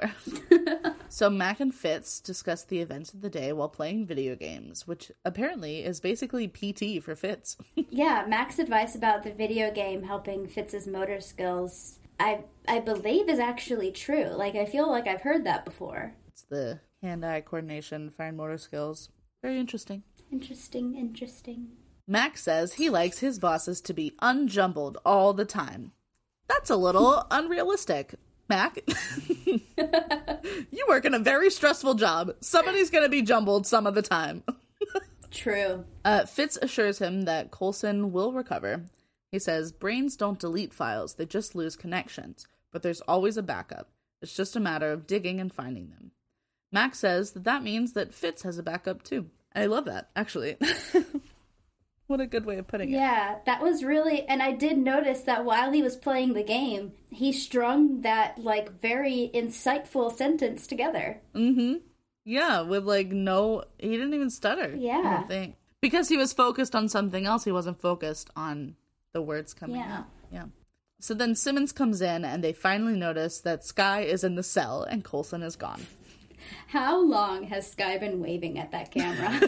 [1.09, 5.11] so Mac and Fitz discuss the events of the day while playing video games, which
[5.25, 7.57] apparently is basically PT for Fitz.
[7.89, 13.39] Yeah, Mac's advice about the video game helping Fitz's motor skills, I I believe is
[13.39, 14.25] actually true.
[14.29, 16.13] Like I feel like I've heard that before.
[16.27, 19.09] it's the hand-eye coordination, fine motor skills.
[19.43, 20.03] Very interesting.
[20.31, 21.67] Interesting, interesting.
[22.07, 25.91] Max says he likes his bosses to be unjumbled all the time.
[26.47, 28.15] That's a little unrealistic.
[28.49, 28.79] Mac,
[29.77, 32.31] you work in a very stressful job.
[32.39, 34.43] Somebody's going to be jumbled some of the time.
[35.31, 35.83] True.
[36.05, 38.85] Uh, Fitz assures him that Coulson will recover.
[39.33, 43.89] He says, Brains don't delete files, they just lose connections, but there's always a backup.
[44.21, 46.11] It's just a matter of digging and finding them.
[46.71, 49.29] Max says that that means that Fitz has a backup too.
[49.53, 50.55] I love that, actually.
[52.07, 52.95] What a good way of putting it.
[52.95, 56.93] Yeah, that was really and I did notice that while he was playing the game,
[57.11, 61.19] he strung that like very insightful sentence together.
[61.35, 61.75] Mm-hmm.
[62.23, 64.71] Yeah, with like no, he didn't even stutter.
[64.73, 65.01] I Yeah.
[65.17, 67.43] don't think because he was focused on something else.
[67.43, 68.75] He wasn't focused on
[69.13, 69.97] the words coming Yeah.
[69.99, 70.05] out.
[70.31, 70.45] Yeah.
[70.99, 74.81] So then Simmons comes in, and they finally notice that Skye is in the cell
[74.83, 75.85] and Coulson is gone.
[76.67, 79.39] How long has Skye been waving at that camera?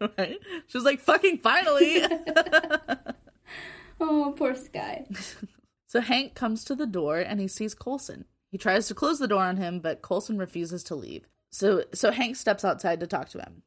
[0.18, 0.38] right?
[0.66, 2.02] She's like, "Fucking finally!"
[4.00, 5.06] oh, poor Skye.
[5.86, 8.26] so Hank comes to the door and he sees Coulson.
[8.50, 11.26] He tries to close the door on him, but Coulson refuses to leave.
[11.50, 13.62] So so Hank steps outside to talk to him.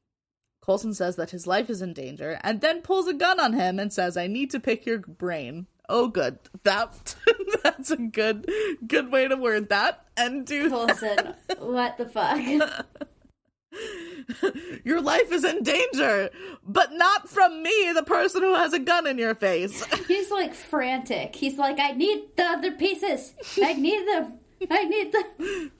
[0.61, 3.79] Coulson says that his life is in danger and then pulls a gun on him
[3.79, 6.37] and says, "I need to pick your brain." Oh, good.
[6.63, 7.15] That
[7.63, 8.49] that's a good
[8.87, 10.69] good way to word that and do.
[10.69, 12.39] Coulson, what the fuck?
[14.83, 16.29] Your life is in danger,
[16.63, 19.83] but not from me, the person who has a gun in your face.
[20.07, 21.35] He's like frantic.
[21.35, 23.33] He's like, I need the other pieces.
[23.61, 24.39] I need them.
[24.69, 25.71] I need them.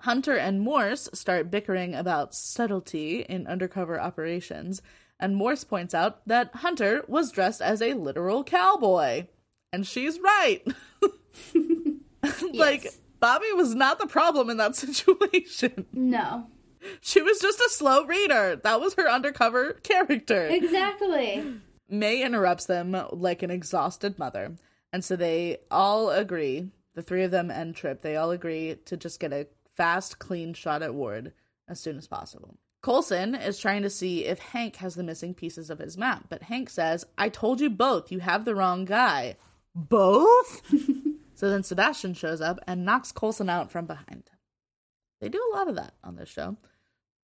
[0.00, 4.80] Hunter and Morse start bickering about subtlety in undercover operations,
[5.20, 9.26] and Morse points out that Hunter was dressed as a literal cowboy.
[9.72, 10.62] And she's right.
[12.52, 12.98] like, Yes.
[13.20, 15.86] Bobby was not the problem in that situation.
[15.92, 16.46] No.
[17.00, 18.56] She was just a slow reader.
[18.62, 20.46] That was her undercover character.
[20.46, 21.60] Exactly.
[21.88, 24.54] May interrupts them like an exhausted mother.
[24.92, 28.96] And so they all agree, the three of them and Trip, they all agree to
[28.96, 31.32] just get a fast, clean shot at Ward
[31.68, 32.56] as soon as possible.
[32.82, 36.44] Coulson is trying to see if Hank has the missing pieces of his map, but
[36.44, 39.36] Hank says, I told you both, you have the wrong guy.
[39.74, 40.62] Both?
[41.34, 44.30] so then Sebastian shows up and knocks Coulson out from behind.
[45.20, 46.56] They do a lot of that on this show,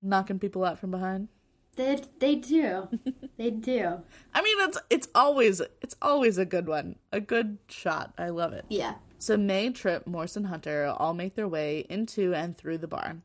[0.01, 1.29] knocking people out from behind.
[1.75, 2.89] They, they do.
[3.37, 3.99] They do.
[4.33, 8.13] I mean, it's it's always it's always a good one, a good shot.
[8.17, 8.63] I love it.
[8.69, 8.93] Yeah.
[9.19, 13.17] So May, Trip, Morse, and Hunter all make their way into and through the bar.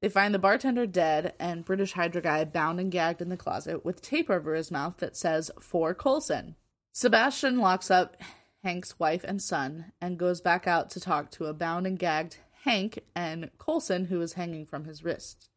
[0.00, 3.84] They find the bartender dead and British Hydra guy bound and gagged in the closet
[3.84, 6.56] with tape over his mouth that says "For Coulson."
[6.92, 8.16] Sebastian locks up
[8.62, 12.38] Hank's wife and son and goes back out to talk to a bound and gagged
[12.64, 15.48] Hank and Coulson, who is hanging from his wrist.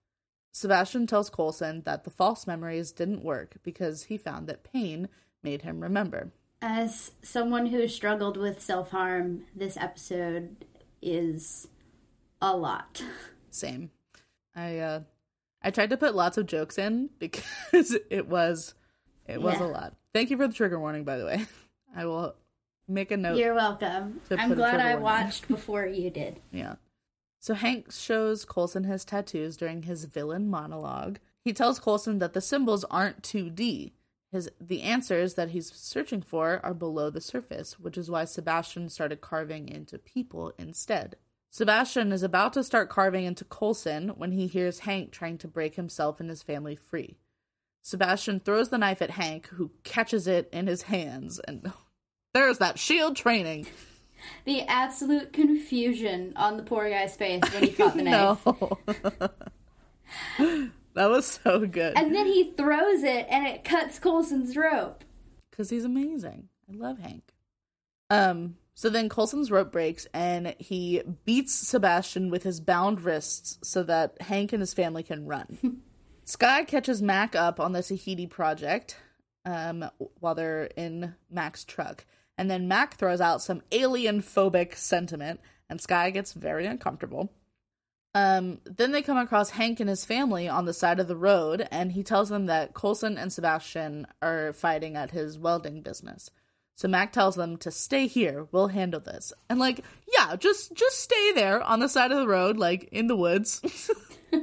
[0.52, 5.10] Sebastian tells Coulson that the false memories didn't work because he found that pain
[5.44, 6.32] made him remember.
[6.62, 10.66] As someone who struggled with self harm, this episode
[11.02, 11.68] is
[12.42, 13.04] a lot.
[13.50, 13.92] Same.
[14.60, 15.02] I uh
[15.62, 18.74] I tried to put lots of jokes in because it was
[19.28, 19.66] it was Yeah.
[19.66, 19.96] a lot.
[20.14, 21.46] Thank you for the trigger warning by the way.
[21.96, 22.36] I will
[22.88, 23.38] make a note.
[23.38, 24.22] You're welcome.
[24.32, 26.40] I'm glad I watched before you did.
[26.52, 26.76] Yeah.
[27.42, 31.20] So Hank shows Coulson his tattoos during his villain monologue.
[31.46, 33.94] He tells Coulson that the symbols aren't 2D.
[34.32, 38.90] His the answers that he's searching for are below the surface, which is why Sebastian
[38.90, 41.16] started carving into people instead.
[41.52, 45.76] Sebastian is about to start carving into Coulson when he hears Hank trying to break
[45.76, 47.18] himself and his family free.
[47.82, 51.72] Sebastian throws the knife at Hank, who catches it in his hands, and
[52.34, 53.68] there's that shield training.
[54.46, 58.44] The absolute confusion on the poor guy's face when he caught the knife.
[60.94, 61.98] that was so good.
[61.98, 65.06] And then he throws it and it cuts Coulson's rope.
[65.50, 66.50] Because he's amazing.
[66.70, 67.34] I love Hank.
[68.10, 73.84] Um, so then Coulson's rope breaks and he beats Sebastian with his bound wrists so
[73.84, 75.82] that Hank and his family can run.
[76.24, 78.96] Skye catches Mac up on the Tahiti project
[79.44, 79.84] um,
[80.22, 82.06] while they're in Mac's truck.
[82.38, 87.34] And then Mac throws out some alien phobic sentiment, and Skye gets very uncomfortable.
[88.16, 91.68] Um, then they come across Hank and his family on the side of the road,
[91.70, 96.32] and he tells them that Coulson and Sebastian are fighting at his welding business.
[96.80, 98.48] So Mac tells them to stay here.
[98.54, 99.34] We'll handle this.
[99.50, 103.08] And like, yeah, just just stay there on the side of the road, like in
[103.08, 103.60] the woods.
[104.32, 104.40] there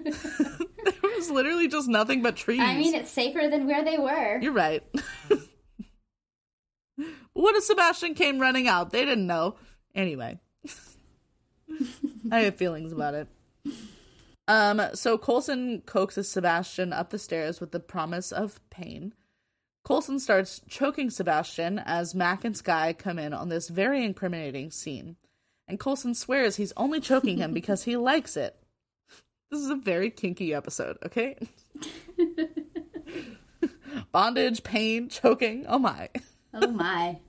[1.16, 2.61] was literally just nothing but trees.
[2.61, 4.38] I mean, it's safer than where they were.
[4.42, 4.83] You're right.
[7.33, 8.90] what if Sebastian came running out?
[8.90, 9.57] They didn't know.
[9.94, 10.38] Anyway.
[12.31, 13.29] I have feelings about it.
[14.46, 19.14] Um, so Coulson coaxes Sebastian up the stairs with the promise of pain.
[19.87, 25.14] Coulson starts choking Sebastian as Mac and Skye come in on this very incriminating scene.
[25.68, 28.57] And Coulson swears he's only choking him because he likes it.
[29.49, 31.37] This is a very kinky episode, okay?
[34.12, 35.66] Bondage, pain, choking.
[35.68, 36.09] Oh my.
[36.53, 37.20] Oh my.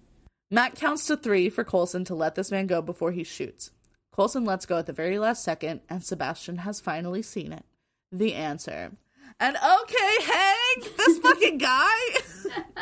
[0.50, 3.70] Mac counts to three for Coulson to let this man go before he shoots.
[4.16, 7.66] Coulson lets go at the very last second, and Sebastian has finally seen it.
[8.12, 8.94] The answer.
[9.40, 11.96] And okay, Hank, this fucking guy.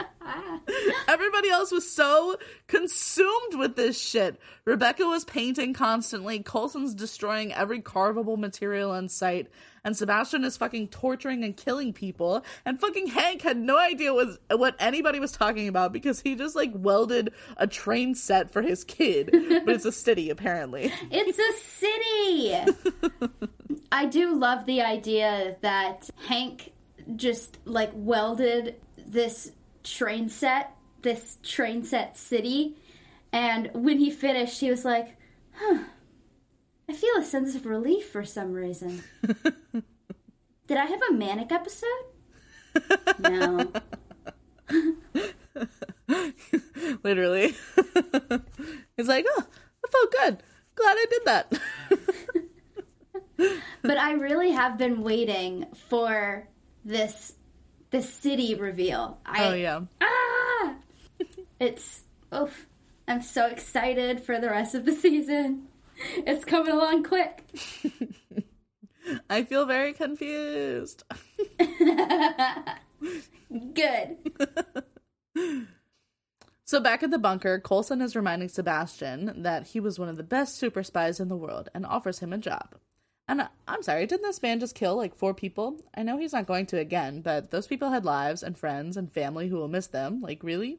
[1.08, 2.38] Everybody else was so
[2.68, 4.40] consumed with this shit.
[4.64, 6.40] Rebecca was painting constantly.
[6.40, 9.50] Coulson's destroying every carvable material in sight.
[9.84, 12.44] And Sebastian is fucking torturing and killing people.
[12.66, 16.56] And fucking Hank had no idea was what anybody was talking about because he just
[16.56, 19.30] like welded a train set for his kid.
[19.32, 20.92] but it's a city, apparently.
[21.12, 23.30] It's a city.
[23.92, 26.74] I do love the idea that Hank
[27.16, 29.52] just like welded this
[29.84, 32.76] train set, this train set city,
[33.32, 35.18] and when he finished, he was like,
[35.54, 35.80] huh,
[36.90, 39.04] I feel a sense of relief for some reason.
[40.68, 41.90] Did I have a manic episode?
[43.20, 43.72] No.
[47.04, 47.56] Literally.
[48.98, 49.44] He's like, oh,
[49.86, 50.44] I felt good.
[50.76, 51.54] Glad I did that.
[53.38, 56.48] But I really have been waiting for
[56.84, 57.34] this
[57.92, 59.20] this city reveal.
[59.26, 59.82] I, oh yeah.
[60.02, 60.76] Ah!
[61.60, 62.68] it's oof.
[63.08, 65.68] I'm so excited for the rest of the season.
[66.18, 67.44] It's coming along quick.
[69.30, 71.04] I feel very confused.
[73.74, 74.18] Good.
[76.68, 80.24] So back at the bunker, Coulson is reminding Sebastian that he was one of the
[80.24, 82.74] best super spies in the world and offers him a job.
[83.28, 85.82] And I'm sorry, didn't this man just kill like four people?
[85.96, 89.12] I know he's not going to again, but those people had lives and friends and
[89.12, 90.22] family who will miss them.
[90.22, 90.78] Like, really?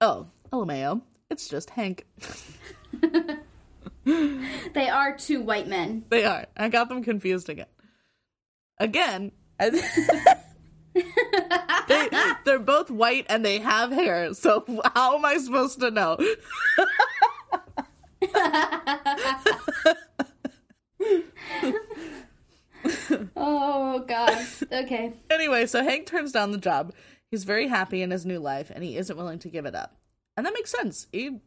[0.00, 1.02] Oh, LMAO.
[1.30, 2.06] It's just Hank.
[4.04, 6.04] they are two white men.
[6.08, 6.46] They are.
[6.56, 7.66] I got them confused again.
[8.78, 9.30] Again.
[9.60, 9.70] they,
[12.44, 14.64] they're both white and they have hair, so
[14.94, 16.18] how am I supposed to know?
[23.36, 24.46] oh god.
[24.72, 25.12] Okay.
[25.30, 26.92] Anyway, so Hank turns down the job.
[27.30, 29.96] He's very happy in his new life and he isn't willing to give it up.
[30.36, 31.06] And that makes sense.
[31.12, 31.40] He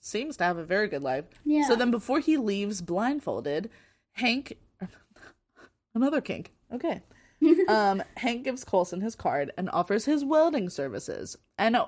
[0.00, 1.24] seems to have a very good life.
[1.44, 1.66] Yeah.
[1.66, 3.70] So then before he leaves blindfolded,
[4.12, 4.58] Hank
[5.94, 6.52] another kink.
[6.72, 7.02] Okay.
[7.68, 11.36] um, Hank gives Coulson his card and offers his welding services.
[11.58, 11.86] And uh,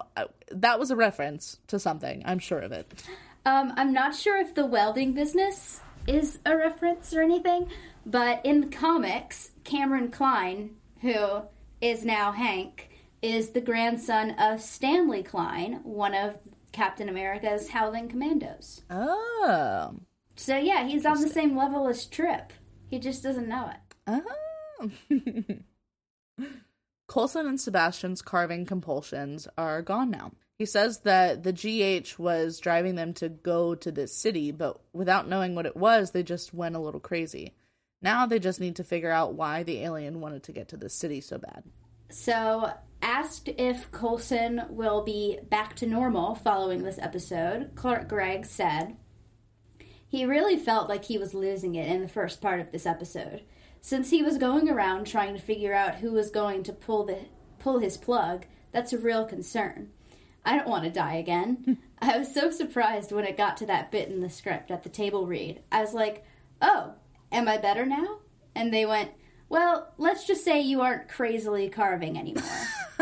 [0.50, 2.22] that was a reference to something.
[2.24, 3.04] I'm sure of it.
[3.46, 7.68] Um, I'm not sure if the welding business is a reference or anything,
[8.04, 11.42] but in the comics, Cameron Klein, who
[11.80, 12.90] is now Hank,
[13.22, 16.38] is the grandson of Stanley Klein, one of
[16.72, 18.82] Captain America's Howling Commandos.
[18.90, 19.94] Oh.
[20.36, 22.52] So yeah, he's on the same level as Trip.
[22.90, 23.94] He just doesn't know it.
[24.06, 24.90] Oh.
[27.08, 30.32] Coulson and Sebastian's carving compulsions are gone now.
[30.58, 35.28] He says that the GH was driving them to go to this city, but without
[35.28, 37.54] knowing what it was, they just went a little crazy.
[38.00, 40.94] Now they just need to figure out why the alien wanted to get to this
[40.94, 41.64] city so bad.
[42.10, 48.96] So, asked if Coulson will be back to normal following this episode, Clark Gregg said,
[50.14, 53.42] he really felt like he was losing it in the first part of this episode.
[53.80, 57.18] Since he was going around trying to figure out who was going to pull the
[57.58, 59.90] pull his plug, that's a real concern.
[60.44, 61.78] I don't want to die again.
[62.00, 64.88] I was so surprised when it got to that bit in the script at the
[64.88, 65.62] table read.
[65.72, 66.24] I was like,
[66.60, 66.94] "Oh,
[67.32, 68.18] am I better now?"
[68.54, 69.12] And they went,
[69.48, 72.44] "Well, let's just say you aren't crazily carving anymore."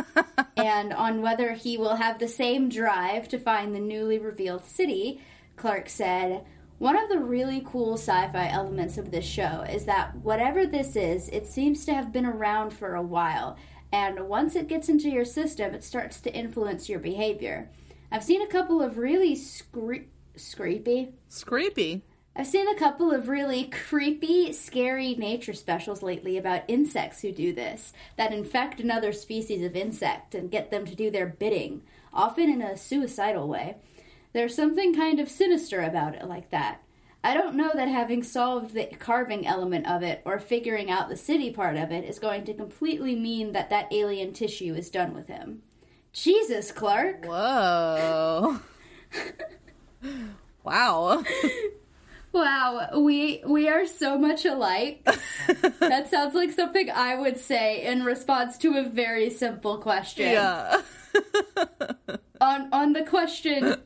[0.56, 5.20] and on whether he will have the same drive to find the newly revealed city,
[5.56, 6.44] Clark said,
[6.82, 10.96] one of the really cool sci fi elements of this show is that whatever this
[10.96, 13.56] is, it seems to have been around for a while,
[13.92, 17.68] and once it gets into your system, it starts to influence your behavior.
[18.10, 21.12] I've seen a couple of really scre- screepy.
[21.30, 22.00] Screepy?
[22.34, 27.52] I've seen a couple of really creepy, scary nature specials lately about insects who do
[27.52, 31.82] this, that infect another species of insect and get them to do their bidding,
[32.14, 33.76] often in a suicidal way.
[34.32, 36.80] There's something kind of sinister about it like that.
[37.24, 41.16] I don't know that having solved the carving element of it or figuring out the
[41.16, 45.14] city part of it is going to completely mean that that alien tissue is done
[45.14, 45.62] with him.
[46.12, 47.24] Jesus, Clark.
[47.24, 48.60] Whoa.
[50.64, 51.22] wow.
[52.32, 55.04] Wow, we we are so much alike.
[55.80, 60.30] that sounds like something I would say in response to a very simple question.
[60.30, 60.80] Yeah.
[62.40, 63.76] on on the question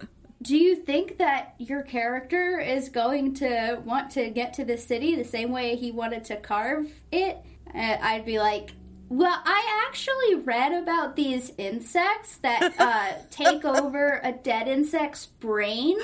[0.47, 5.17] do you think that your character is going to want to get to the city
[5.17, 7.39] the same way he wanted to carve it?
[7.75, 8.71] Uh, I'd be like,
[9.09, 15.99] well, I actually read about these insects that uh, take over a dead insect's brain,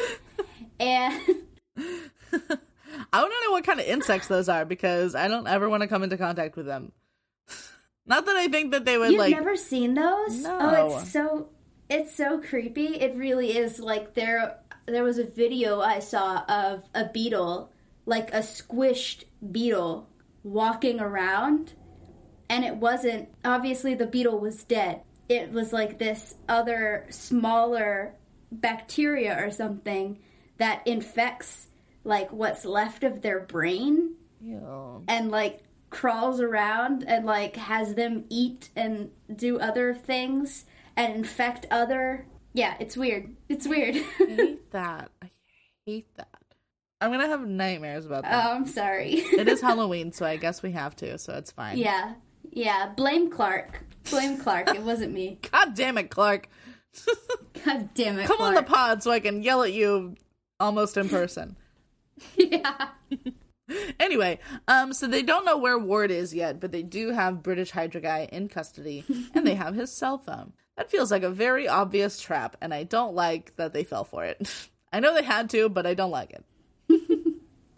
[0.80, 1.20] and
[1.76, 5.86] I don't know what kind of insects those are because I don't ever want to
[5.86, 6.90] come into contact with them.
[8.07, 9.30] Not that I think that they would you've like.
[9.30, 10.43] never seen those.
[10.43, 10.59] No.
[10.61, 11.49] Oh, it's so
[11.93, 12.97] it's so creepy.
[13.01, 13.78] It really is.
[13.78, 17.70] Like there, there was a video I saw of a beetle,
[18.07, 20.09] like a squished beetle,
[20.43, 21.74] walking around,
[22.49, 25.03] and it wasn't obviously the beetle was dead.
[25.28, 28.14] It was like this other smaller
[28.51, 30.18] bacteria or something
[30.59, 31.68] that infects
[32.05, 35.05] like what's left of their brain Ew.
[35.09, 40.64] and like crawls around and like has them eat and do other things
[40.97, 45.11] and infect other yeah it's weird it's weird I hate that.
[45.22, 45.30] I
[45.86, 46.28] hate that.
[47.01, 48.47] I'm gonna have nightmares about that.
[48.47, 51.78] oh i'm sorry it is Halloween, so I guess we have to, so it's fine.
[51.78, 52.14] yeah
[52.51, 56.49] yeah blame clark blame clark it wasn't me God damn it, Clark.
[57.64, 60.14] god damn it Come on the pod so I can yell at you
[60.61, 61.57] almost in person.
[62.36, 62.88] yeah
[64.00, 64.38] Anyway,
[64.68, 68.00] um, so they don't know where Ward is yet, but they do have British Hydra
[68.00, 69.04] guy in custody,
[69.34, 70.52] and they have his cell phone.
[70.76, 74.24] That feels like a very obvious trap, and I don't like that they fell for
[74.24, 74.48] it.
[74.92, 76.44] I know they had to, but I don't like it.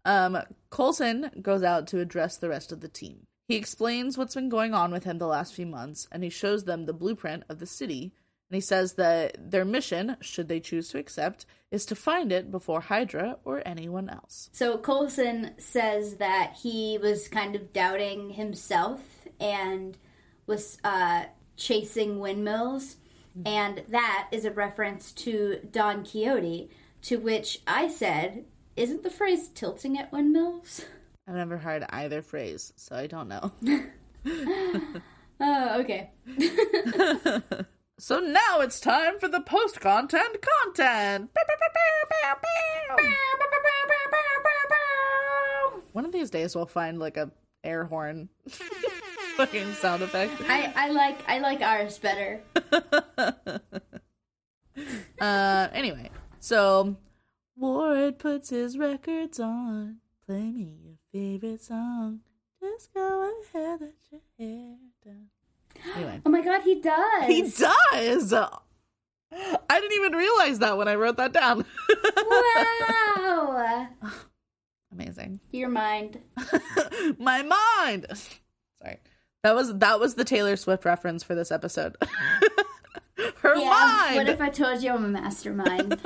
[0.05, 0.39] um,
[0.71, 3.27] Coulson goes out to address the rest of the team.
[3.47, 6.65] He explains what's been going on with him the last few months, and he shows
[6.65, 8.13] them the blueprint of the city.
[8.51, 12.51] And he says that their mission, should they choose to accept, is to find it
[12.51, 14.49] before Hydra or anyone else.
[14.53, 19.01] so coulson says that he was kind of doubting himself
[19.41, 19.99] and
[20.47, 21.25] was uh
[21.57, 22.97] chasing windmills
[23.45, 26.71] and that is a reference to don quixote
[27.03, 28.45] to which i said
[28.77, 30.85] isn't the phrase tilting at windmills
[31.27, 33.51] I've never heard either phrase, so I don't know.
[35.41, 36.11] oh okay
[37.99, 41.31] so now it's time for the post content content.
[45.93, 47.31] One of these days we'll find like a
[47.63, 48.29] air horn
[49.37, 50.33] fucking sound effect.
[50.49, 52.43] I, I like I like ours better.
[55.21, 56.97] Uh anyway, so
[57.57, 59.99] Ward puts his records on.
[60.27, 62.21] Play me your favorite song.
[62.61, 65.29] Just go ahead, let your hair down.
[65.97, 66.21] Anyway.
[66.25, 67.27] Oh my god, he does.
[67.27, 68.33] He does.
[68.33, 71.65] I didn't even realize that when I wrote that down.
[72.17, 73.89] Wow.
[74.93, 75.41] Amazing.
[75.51, 76.21] Your mind.
[77.19, 78.07] My mind.
[78.81, 78.99] Sorry.
[79.43, 81.97] That was that was the Taylor Swift reference for this episode.
[83.39, 83.71] Her Yeah.
[83.71, 84.17] mind.
[84.17, 86.01] What if I told you I'm a mastermind?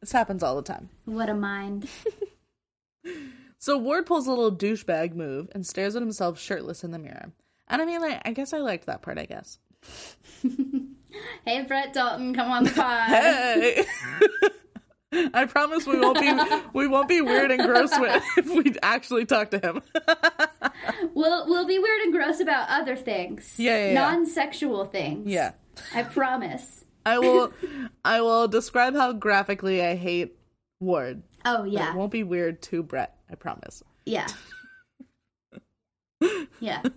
[0.00, 0.90] this happens all the time.
[1.06, 1.88] what a mind.
[3.58, 7.32] So Ward pulls a little douchebag move and stares at himself shirtless in the mirror.
[7.68, 9.18] And I mean, like, I guess I liked that part.
[9.18, 9.58] I guess.
[11.44, 13.08] Hey, Brett Dalton, come on the pod.
[13.08, 13.84] Hey.
[15.32, 16.32] I promise we won't be
[16.72, 19.80] we won't be weird and gross with, if we actually talk to him.
[21.14, 23.54] we'll we'll be weird and gross about other things.
[23.58, 23.94] Yeah, yeah, yeah.
[23.94, 25.30] non-sexual things.
[25.30, 25.52] Yeah.
[25.94, 26.84] I promise.
[27.06, 27.52] I will
[28.04, 30.36] I will describe how graphically I hate
[30.80, 31.22] Ward.
[31.44, 33.84] Oh yeah, It won't be weird to Brett, I promise.
[34.04, 34.26] yeah,
[36.60, 36.82] yeah.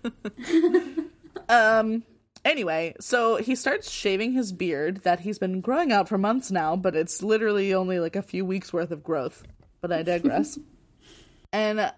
[1.49, 2.03] Um
[2.43, 6.75] anyway, so he starts shaving his beard that he's been growing out for months now,
[6.75, 9.43] but it's literally only like a few weeks worth of growth.
[9.81, 10.59] But I digress.
[11.53, 11.91] and uh,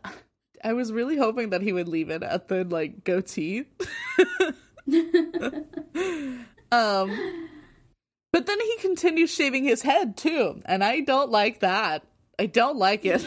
[0.64, 3.66] I was really hoping that he would leave it at the like goatee.
[6.72, 7.48] um
[8.32, 12.04] but then he continues shaving his head too, and I don't like that.
[12.38, 13.26] I don't like it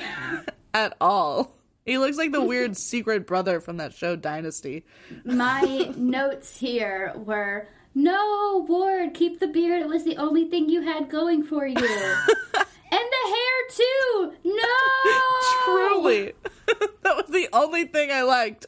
[0.72, 1.52] at all.
[1.84, 4.84] He looks like the weird secret brother from that show Dynasty.
[5.24, 7.68] My notes here were.
[7.94, 9.82] No, Ward, keep the beard.
[9.82, 11.74] It was the only thing you had going for you.
[11.76, 14.32] and the hair, too.
[14.44, 14.62] No!
[15.66, 16.32] Truly.
[17.02, 18.64] that was the only thing I liked.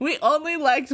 [0.00, 0.92] we only liked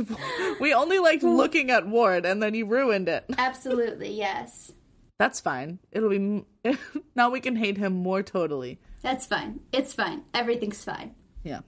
[0.61, 3.25] we only liked looking at Ward and then you ruined it.
[3.39, 4.73] Absolutely, yes.
[5.19, 5.79] That's fine.
[5.93, 6.45] It'll be
[7.15, 8.81] now we can hate him more totally.
[9.03, 9.61] That's fine.
[9.73, 10.23] It's fine.
[10.33, 11.15] Everything's fine.
[11.43, 11.61] Yeah.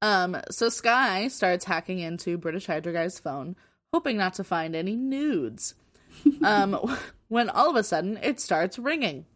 [0.00, 3.56] Um so Skye starts hacking into British Hydra Guy's phone,
[3.92, 5.74] hoping not to find any nudes.
[6.44, 9.26] um when all of a sudden it starts ringing.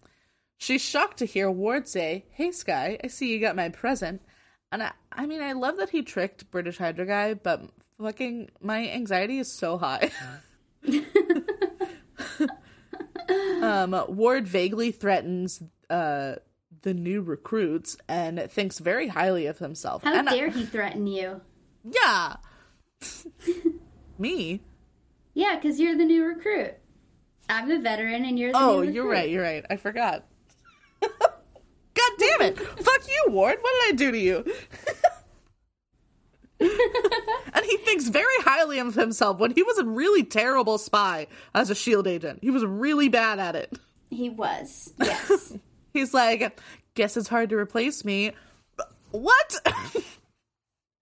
[0.58, 4.22] She's shocked to hear Ward say, "Hey Skye, I see you got my present."
[4.70, 7.62] And I, I mean, I love that he tricked British Hydra guy, but
[8.00, 10.10] fucking my anxiety is so high.
[13.62, 16.34] Um, Ward vaguely threatens uh,
[16.82, 20.02] the new recruits and thinks very highly of himself.
[20.02, 21.40] How and I- dare he threaten you?
[21.84, 22.36] yeah,
[24.18, 24.60] me.
[25.34, 26.74] Yeah, because you're the new recruit.
[27.48, 29.28] I'm the veteran and you're the Oh, you're right.
[29.28, 29.64] You're right.
[29.68, 30.26] I forgot.
[31.00, 32.58] God damn it!
[32.58, 33.58] Fuck you, Ward.
[33.60, 34.44] What did I do to you?
[37.54, 41.70] and he thinks very highly of himself when he was a really terrible spy as
[41.70, 42.38] a shield agent.
[42.42, 43.72] He was really bad at it.
[44.10, 44.92] He was.
[45.02, 45.56] Yes.
[45.92, 46.58] He's like,
[46.94, 48.32] guess it's hard to replace me.
[49.10, 49.56] What?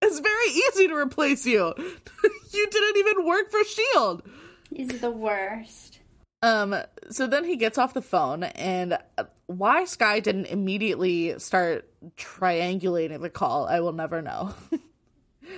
[0.02, 1.72] it's very easy to replace you.
[2.50, 4.22] you didn't even work for Shield.
[4.74, 6.00] He's the worst.
[6.42, 6.74] Um,
[7.10, 13.20] so then he gets off the phone, and uh, why Skye didn't immediately start triangulating
[13.20, 14.54] the call, I will never know.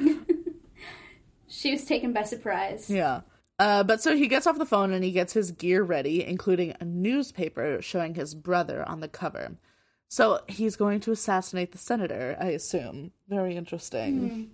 [1.47, 2.89] She was taken by surprise.
[2.91, 3.21] yeah.
[3.59, 6.75] Uh, but so he gets off the phone and he gets his gear ready, including
[6.81, 9.57] a newspaper showing his brother on the cover.
[10.09, 13.13] So he's going to assassinate the senator, I assume.
[13.29, 14.51] Very interesting.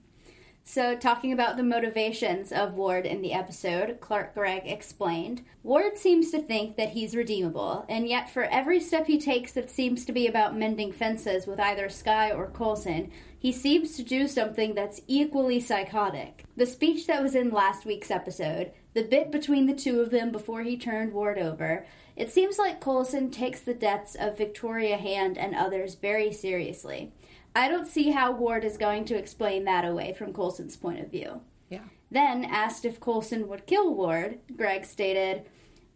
[0.70, 6.30] So, talking about the motivations of Ward in the episode, Clark Gregg explained Ward seems
[6.30, 10.12] to think that he's redeemable, and yet for every step he takes that seems to
[10.12, 15.00] be about mending fences with either Skye or Coulson, he seems to do something that's
[15.06, 16.44] equally psychotic.
[16.54, 20.30] The speech that was in last week's episode, the bit between the two of them
[20.30, 25.38] before he turned Ward over, it seems like Coulson takes the deaths of Victoria Hand
[25.38, 27.12] and others very seriously.
[27.58, 31.10] I don't see how Ward is going to explain that away from Coulson's point of
[31.10, 31.40] view.
[31.68, 31.82] Yeah.
[32.08, 35.42] Then, asked if Coulson would kill Ward, Gregg stated,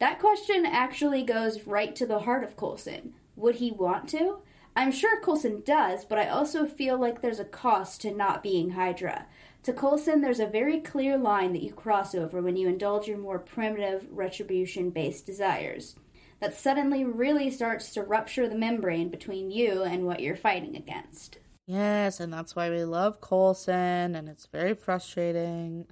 [0.00, 3.14] That question actually goes right to the heart of Coulson.
[3.36, 4.38] Would he want to?
[4.74, 8.70] I'm sure Coulson does, but I also feel like there's a cost to not being
[8.70, 9.26] Hydra.
[9.62, 13.18] To Coulson, there's a very clear line that you cross over when you indulge your
[13.18, 15.94] more primitive, retribution based desires.
[16.40, 21.38] That suddenly really starts to rupture the membrane between you and what you're fighting against.
[21.66, 25.86] Yes, and that's why we love Coulson, and it's very frustrating.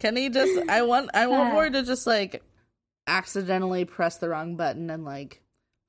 [0.00, 0.58] Can he just?
[0.68, 1.10] I want.
[1.14, 2.42] I want Ward to just like
[3.06, 5.42] accidentally press the wrong button and like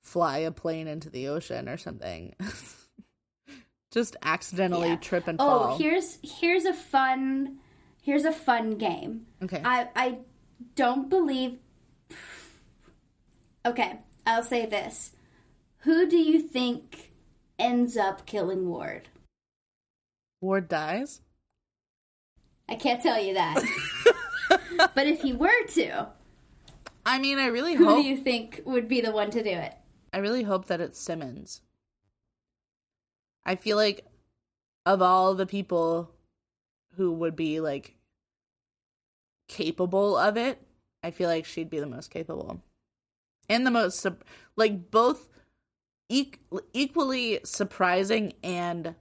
[0.04, 2.36] fly a plane into the ocean or something.
[3.91, 4.96] just accidentally Yeah.
[4.98, 5.78] trip and Oh, fall.
[5.78, 7.60] here's here's a fun
[8.02, 9.26] here's a fun game.
[9.41, 9.62] okay.
[9.64, 10.18] I I
[10.76, 11.58] don't believe
[13.66, 15.14] Okay, I'll say this.
[15.80, 17.14] Who do you think
[17.58, 19.10] ends up killing Ward?
[20.41, 21.22] Ward dies.
[22.68, 23.64] I can't tell you that.
[24.95, 26.08] but if he were to,
[27.06, 27.97] I mean, I really who hope.
[27.97, 29.76] Who do you think would be the one to do it?
[30.12, 31.62] I really hope that it's Simmons.
[33.45, 34.06] I feel like
[34.86, 36.12] of all the people
[36.95, 37.95] who would be like
[39.47, 40.60] capable of it,
[41.03, 42.62] I feel like she'd be the most capable.
[43.49, 44.06] And the most
[44.56, 45.30] like both
[46.10, 46.32] e-
[46.74, 48.95] equally surprising and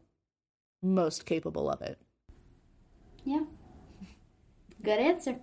[0.82, 1.98] most capable of it.
[3.24, 3.44] Yeah.
[4.82, 5.36] Good answer.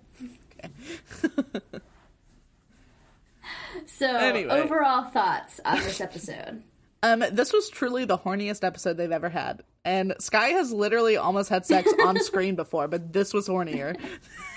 [3.86, 4.52] so, Anyway.
[4.52, 6.64] overall thoughts on this episode.
[7.04, 9.64] Um, this was truly the horniest episode they've ever had.
[9.84, 14.00] And Skye has literally almost had sex on screen before, but this was hornier.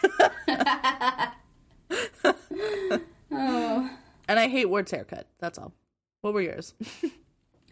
[3.32, 3.90] oh.
[4.28, 5.26] And I hate Ward's haircut.
[5.38, 5.72] That's all.
[6.24, 6.72] What were yours?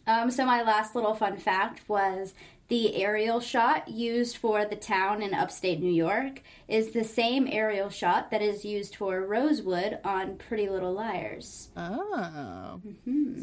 [0.04, 2.34] Um, so my last little fun fact was
[2.66, 7.88] the aerial shot used for the town in upstate New York is the same aerial
[7.88, 11.68] shot that is used for Rosewood on Pretty Little Liars.
[11.76, 12.80] Oh.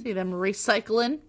[0.04, 1.20] See them recycling.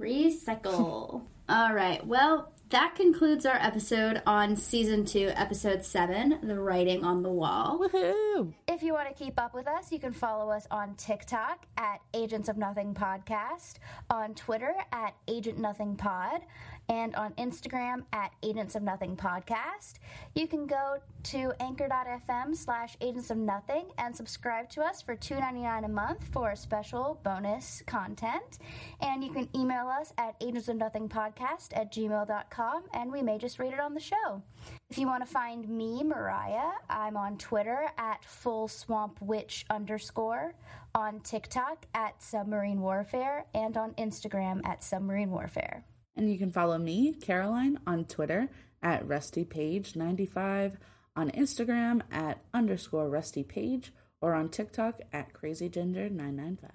[0.00, 1.22] Recycle.
[1.48, 2.04] All right.
[2.04, 7.78] Well, that concludes our episode on season two, episode seven, The Writing on the Wall.
[7.78, 8.52] Woohoo!
[8.66, 12.00] If you want to keep up with us, you can follow us on TikTok at
[12.12, 13.74] Agents of Nothing Podcast,
[14.10, 16.42] on Twitter at Agent Nothing Pod,
[16.88, 19.94] and on Instagram at Agents of Nothing Podcast.
[20.34, 25.84] You can go to anchor.fm slash agents of nothing and subscribe to us for $2.99
[25.84, 28.58] a month for special bonus content.
[29.00, 33.80] And you can email us at agentsofnothingpodcast at gmail.com and we may just read it
[33.80, 34.42] on the show.
[34.90, 40.54] If you want to find me, Mariah, I'm on Twitter at full swamp witch underscore,
[40.94, 45.84] on TikTok at submarine warfare, and on Instagram at submarine warfare.
[46.18, 48.48] And you can follow me, Caroline, on Twitter
[48.82, 50.74] at RustyPaige95,
[51.14, 53.90] on Instagram at underscore RustyPaige,
[54.20, 56.70] or on TikTok at CrazyGinger995.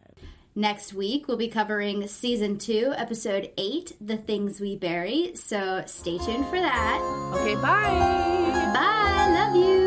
[0.56, 5.36] Next week, we'll be covering season two, episode eight, The Things We Bury.
[5.36, 7.34] So stay tuned for that.
[7.36, 8.72] Okay, bye!
[8.74, 9.34] Bye.
[9.36, 9.83] Love you.